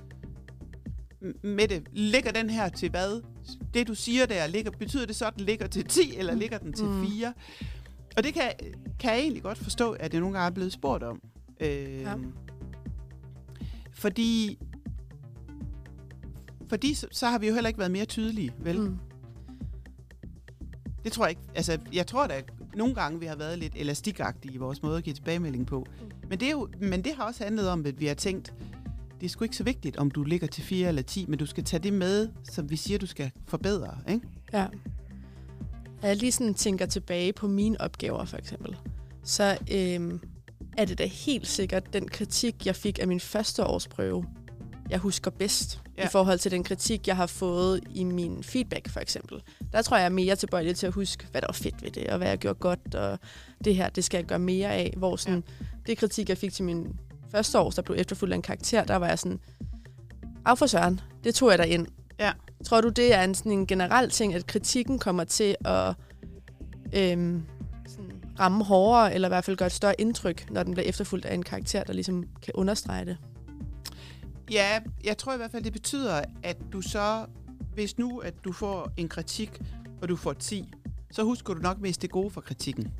[1.24, 3.22] "M- Mette, ligger den her til hvad?
[3.74, 6.58] Det du siger der, ligger, betyder det så, at den ligger til 10, eller ligger
[6.58, 7.06] den til Mm.
[7.08, 7.34] 4?
[8.18, 8.52] Og det kan,
[9.00, 11.22] kan jeg egentlig godt forstå, at det nogle gange er blevet spurgt om.
[11.60, 12.14] Øh, Ja.
[13.94, 14.60] Fordi,
[16.70, 18.80] fordi så, så har vi jo heller ikke været mere tydelige, vel?
[18.80, 18.98] mm,
[21.04, 21.42] Det tror jeg ikke.
[21.56, 22.42] Altså, jeg tror da,
[22.76, 25.86] nogle gange vi har været lidt elastikagtige i vores måde at give tilbagemelding på.
[26.30, 28.54] Men det, er jo, men det har også handlet om, at vi har tænkt,
[29.20, 31.46] det er sgu ikke så vigtigt, om du ligger til 4 eller 10, men du
[31.46, 33.98] skal tage det med, som vi siger, du skal forbedre.
[34.10, 34.28] Ikke?
[34.54, 34.68] ja.
[36.02, 38.78] Jeg lige sådan tænker tilbage på mine opgaver, for eksempel,
[39.24, 40.20] så øhm,
[40.78, 44.26] er det da helt sikkert den kritik, jeg fik af min første års prøve,
[44.92, 46.06] jeg husker bedst ja.
[46.06, 49.42] I forhold til den kritik, jeg har fået i min feedback, for eksempel.
[49.72, 51.92] Der tror jeg, jeg er mere tilbøjelig til at huske, hvad der var fedt ved
[51.92, 53.20] det, og hvad jeg gjorde godt, og
[53.66, 54.94] det her, det skal jeg gøre mere af.
[54.98, 55.66] Hvor sådan, ja.
[55.88, 57.00] det kritik, jeg fik til min
[57.32, 59.40] første år, der blev efterfulgt af en karakter, der var jeg sådan,
[60.46, 61.88] af for søren, det tog jeg der ind.
[62.20, 62.32] Ja.
[62.66, 65.96] Tror du, det er en, sådan en generel ting, at kritikken kommer til at
[66.94, 67.44] øhm,
[67.88, 71.26] sådan ramme hårdere, eller i hvert fald gøre et større indtryk, når den bliver efterfulgt
[71.26, 73.18] af en karakter, der ligesom kan understrege det?
[74.52, 77.26] Ja, jeg tror i hvert fald, det betyder, at du så,
[77.74, 79.62] hvis nu at du får en kritik,
[80.02, 80.74] og du får 10,
[81.12, 82.92] så husker du nok mest det gode for kritikken.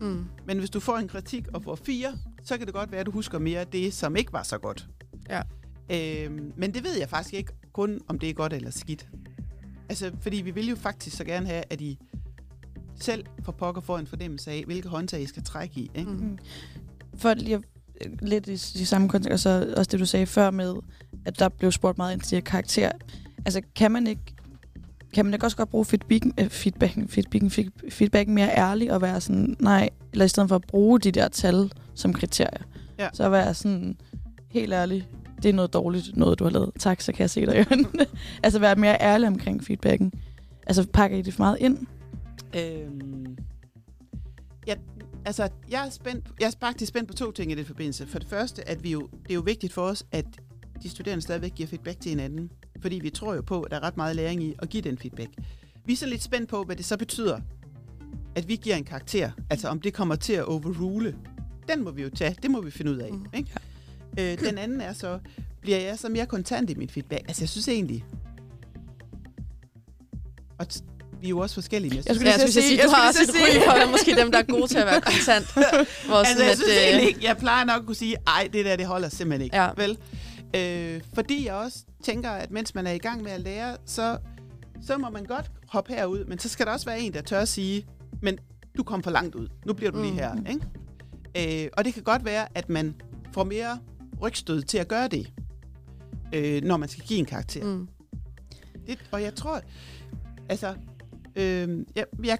[0.00, 0.24] Mm.
[0.46, 3.06] Men hvis du får en kritik og får 4, så kan det godt være, at
[3.06, 4.88] du husker mere af det, som ikke var så godt.
[5.28, 5.42] Ja.
[5.90, 9.08] Øhm, men det ved jeg faktisk ikke kun, om det er godt eller skidt.
[9.88, 11.98] Altså, fordi vi vil jo faktisk så gerne have, at I
[13.00, 15.90] selv for pokker får en fornemmelse af, hvilke håndtag I skal trække i.
[15.94, 16.10] Ikke?
[16.10, 16.38] Mm.
[17.16, 17.62] For øh,
[18.22, 20.74] lidt i, i samme kontekst, og så også det, du sagde før med,
[21.24, 22.90] at der blev spurgt meget ind til de her karakter.
[23.44, 24.20] Altså, kan man ikke
[25.14, 29.02] kan man ikke også godt bruge feedbacken, øh, feedbacken, feedbacken, feed- feedbacken mere ærlig og
[29.02, 32.62] være sådan, nej, eller i stedet for at bruge de der tal som kriterier,
[32.98, 33.08] Ja.
[33.12, 33.96] så være sådan,
[34.48, 35.08] helt ærlig,
[35.42, 36.70] det er noget dårligt, noget du har lavet.
[36.78, 37.84] Tak, så kan jeg se dig i
[38.42, 40.12] altså være mere ærlig omkring feedbacken.
[40.66, 41.78] Altså pakker I det for meget ind?
[42.56, 43.36] Øhm,
[44.66, 44.74] ja,
[45.24, 48.06] altså, jeg er, spændt, jeg er faktisk spændt på to ting i det forbindelse.
[48.06, 50.26] For det første, at vi jo, det er jo vigtigt for os, at
[50.82, 52.50] de studerende stadigvæk giver feedback til hinanden.
[52.80, 54.98] Fordi vi tror jo på, at der er ret meget læring i at give den
[54.98, 55.30] feedback.
[55.84, 57.40] Vi er så lidt spændt på, hvad det så betyder,
[58.34, 59.30] at vi giver en karakter.
[59.50, 61.16] Altså om det kommer til at overrule.
[61.68, 62.36] Den må vi jo tage.
[62.42, 63.12] Det må vi finde ud af.
[63.12, 63.26] Mm.
[63.34, 63.50] Ikke?
[64.18, 65.18] Øh, den anden er så,
[65.60, 67.22] bliver jeg så mere kontant i min feedback?
[67.28, 68.04] Altså jeg synes egentlig...
[70.58, 70.66] Og
[71.24, 72.02] vi er jo også forskellige.
[72.06, 73.50] Jeg skulle Ja, lige jeg skulle sige, sige- du har også et til at ry
[73.50, 75.52] sige- for, at måske dem, der er gode til at være kontant.
[75.54, 78.48] Hvor Altså, sådan, jeg synes at, øh, ikke, jeg plejer nok at kunne sige, ej,
[78.52, 79.56] det der, det holder simpelthen ikke.
[79.56, 79.68] Ja.
[79.76, 79.98] Vel?
[80.56, 84.18] Øh, fordi jeg også tænker, at mens man er i gang med at lære, så,
[84.86, 87.40] så må man godt hoppe herud, men så skal der også være en, der tør
[87.40, 87.86] at sige,
[88.22, 88.38] men
[88.76, 89.48] du kom for langt ud.
[89.66, 90.18] Nu bliver du lige Mm.
[90.18, 90.34] her.
[91.36, 91.64] Ikke?
[91.64, 92.94] Øh, og det kan godt være, at man
[93.32, 93.78] får mere
[94.22, 95.26] rygstød til at gøre det,
[96.34, 97.64] øh, når man skal give en karakter.
[97.64, 97.88] Mm.
[98.86, 99.60] Det, og jeg tror,
[100.48, 100.74] altså,
[101.36, 102.38] øh, jeg, jeg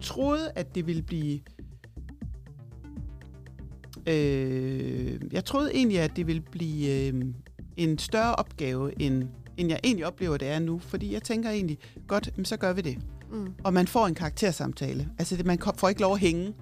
[0.00, 1.40] troede, at det ville blive...
[4.06, 7.24] Øh, jeg troede egentlig, at det ville blive øh,
[7.76, 9.24] en større opgave, end,
[9.56, 10.78] end jeg egentlig oplever, det er nu.
[10.78, 12.98] Fordi jeg tænker egentlig, godt, så gør vi det.
[13.32, 13.52] Mm.
[13.64, 15.08] Og man får en karaktersamtale.
[15.18, 16.54] Altså, det, man får ikke lov at hænge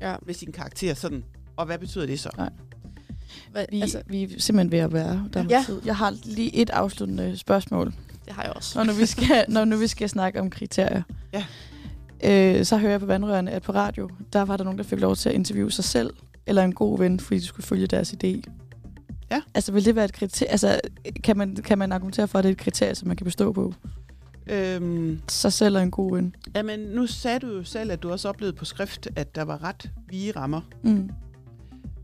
[0.00, 0.16] Ja.
[0.26, 1.24] med sin karakter sådan.
[1.56, 2.30] Og hvad betyder det så?
[2.36, 2.50] Nej.
[3.52, 5.62] Hvad, Vi, altså, vi er simpelthen ved at være der Ja.
[5.66, 5.80] tid.
[5.84, 7.94] Jeg har lige et afsluttende spørgsmål,
[8.26, 8.78] det har jeg også.
[8.78, 11.02] når nu vi skal, når nu vi skal snakke om kriterier.
[11.32, 11.44] Ja.
[12.24, 15.00] Øh, så hører jeg på vandrørene, at på radio, der var der nogen, der fik
[15.00, 16.10] lov til at interviewe sig selv,
[16.46, 18.40] eller en god ven, fordi de skulle følge deres idé.
[19.30, 19.40] Ja.
[19.54, 20.50] Altså, vil det være et kriterie?
[20.50, 20.80] Altså,
[21.24, 23.52] kan man, kan man argumentere for, at det er et kriterie, som man kan bestå
[23.52, 23.74] på?
[24.46, 26.34] Øhm, Sig selv og en god ven.
[26.54, 29.62] jamen, nu sagde du jo selv, at du også oplevede på skrift, at der var
[29.64, 30.60] ret vige rammer.
[30.82, 31.10] Mm.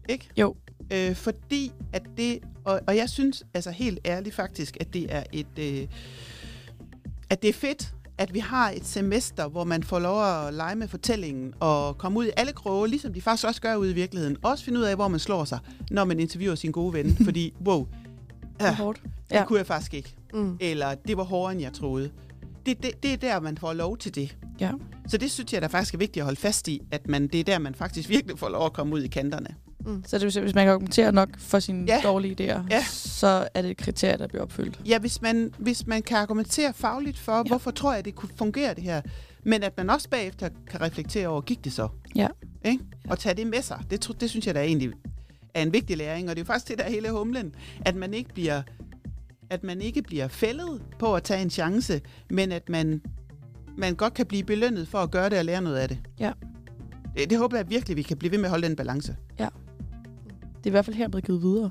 [0.08, 0.28] Ikke?
[0.36, 0.54] Jo.
[0.90, 5.22] Øh, fordi at det, og, og jeg synes altså helt ærligt faktisk, at det er
[5.32, 5.86] et, øh,
[7.30, 10.76] at det er fedt, at vi har et semester, hvor man får lov at lege
[10.76, 13.94] med fortællingen og komme ud i alle kroge, ligesom de faktisk også gør ude i
[13.94, 14.36] virkeligheden.
[14.42, 15.58] Også finde ud af, hvor man slår sig,
[15.90, 17.16] når man interviewer sin gode ven.
[17.24, 17.86] fordi, wow,
[18.40, 19.02] Det er ja, hårdt.
[19.02, 19.44] det Ja.
[19.44, 20.14] kunne jeg faktisk ikke.
[20.34, 20.56] Mm.
[20.60, 22.10] Eller det var hårdere, end jeg troede.
[22.66, 24.36] Det, det, det er der, man får lov til det.
[24.60, 24.70] Ja.
[25.08, 27.40] Så det synes jeg, der faktisk er vigtigt at holde fast i, at man, det
[27.40, 29.54] er der, man faktisk virkelig får lov at komme ud i kanterne.
[29.86, 30.04] Mm.
[30.06, 32.00] Så det vil sige, hvis man kan argumentere nok for sine Ja.
[32.04, 32.84] dårlige idéer, Ja.
[32.88, 34.80] så er det et kriterie, der bliver opfyldt.
[34.86, 37.42] Ja, hvis man, hvis man kan argumentere fagligt for, ja.
[37.42, 39.00] hvorfor tror jeg, det kunne fungere det her,
[39.44, 41.88] men at man også bagefter kan reflektere over, gik det så?
[42.16, 42.28] Ja.
[42.64, 42.84] Ikke?
[43.08, 43.78] Og tage det med sig.
[43.90, 44.90] Det, det synes jeg, der er egentlig
[45.54, 47.54] er en vigtig læring, og det er jo faktisk det, der er hele humlen,
[47.84, 48.62] at man ikke bliver
[49.50, 53.00] at man ikke bliver fældet på at tage en chance, men at man,
[53.78, 55.98] man godt kan blive belønnet for at gøre det og lære noget af det.
[56.18, 56.32] Ja.
[57.16, 59.16] Det, det håber jeg virkelig, vi kan blive ved med at holde den balance.
[60.64, 61.70] Det er i hvert fald her blevet givet videre.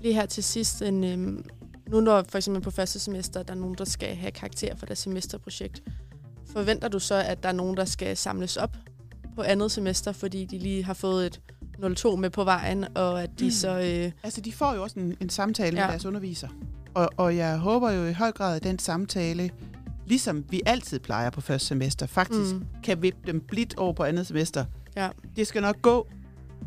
[0.00, 1.44] Lige her til sidst, en, øhm,
[1.88, 4.86] nu når for eksempel på første semester, der er nogen, der skal have karakter for
[4.86, 5.82] deres semesterprojekt,
[6.52, 8.76] forventer du så, at der er nogen, der skal samles op
[9.36, 11.40] på andet semester, fordi de lige har fået et
[11.78, 13.50] 0-2 med på vejen, og at de Mm.
[13.50, 13.80] så...
[13.80, 15.80] Øh, Altså, de får jo også en, en samtale ja.
[15.82, 15.86] Ja.
[15.86, 16.48] med deres underviser.
[16.94, 19.50] Og, og jeg håber jo i høj grad, at den samtale,
[20.06, 24.02] ligesom vi altid plejer på første semester, faktisk mm, kan vippe dem blidt over på
[24.04, 24.64] andet semester.
[24.96, 25.08] Ja.
[25.36, 26.08] Det skal nok gå,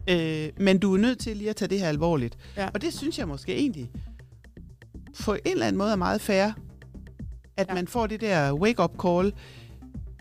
[0.09, 2.37] Øh, men du er nødt til lige at tage det her alvorligt.
[2.57, 2.69] Ja.
[2.73, 3.91] Og det synes jeg måske egentlig
[5.23, 6.51] på en eller anden måde er meget fair,
[7.57, 7.73] at ja.
[7.73, 9.33] man får det der wake-up call,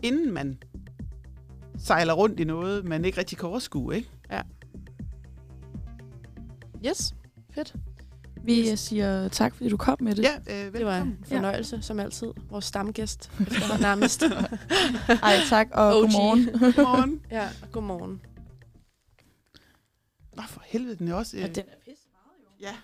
[0.03, 0.57] inden man
[1.77, 4.09] sejler rundt i noget, man ikke rigtig kan overskue, ikke?
[4.31, 4.41] Ja.
[6.87, 7.13] Yes,
[7.55, 7.73] fedt.
[8.43, 8.79] Vi yes.
[8.79, 10.23] siger tak, fordi du kom med det.
[10.23, 10.73] Ja, øh, velkommen.
[10.73, 11.81] Det var en fornøjelse, ja.
[11.81, 12.27] som altid.
[12.49, 13.31] Vores stamgæst,
[13.81, 14.23] nærmest.
[15.23, 16.01] Ej, tak, og OG.
[16.01, 16.49] godmorgen.
[16.75, 17.21] godmorgen.
[17.31, 18.21] ja, godmorgen.
[20.37, 21.37] Nå for helvede, den er også...
[21.37, 21.43] Øh...
[21.43, 22.65] Og den er pisse meget, jo.
[22.67, 22.75] Ja,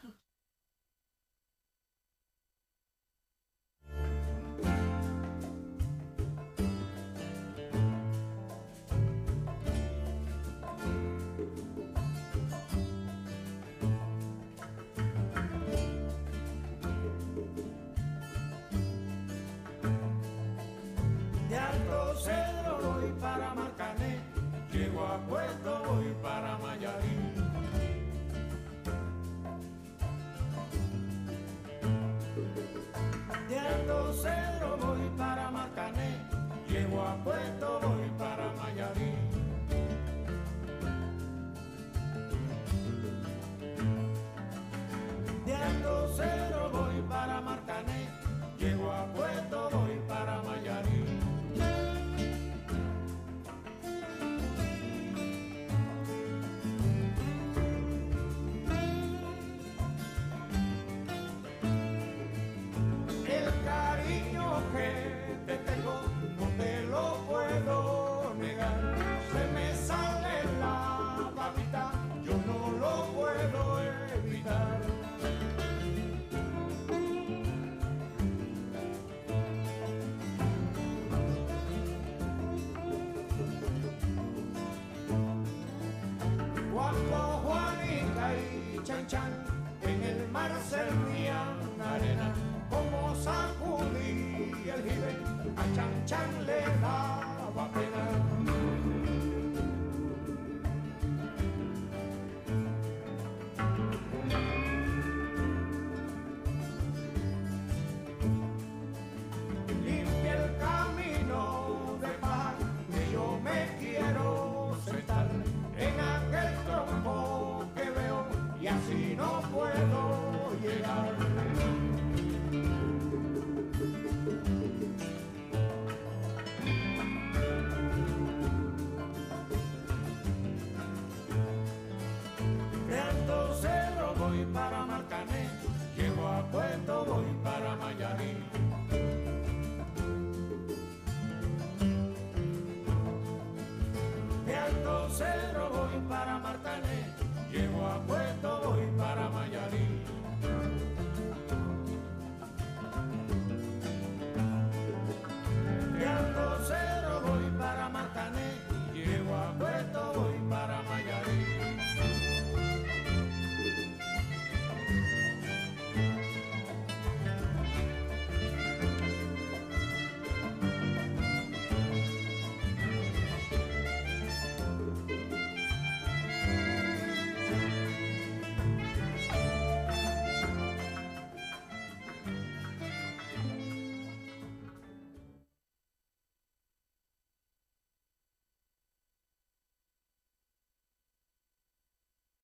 [34.14, 36.18] Cedro voy para Marcané,
[36.70, 39.16] llego a Puerto voy para Mayarí.
[45.45, 45.53] De
[46.16, 48.09] Cedro voy para Marcané,
[48.59, 50.53] llego a Puerto voy para Mayarí.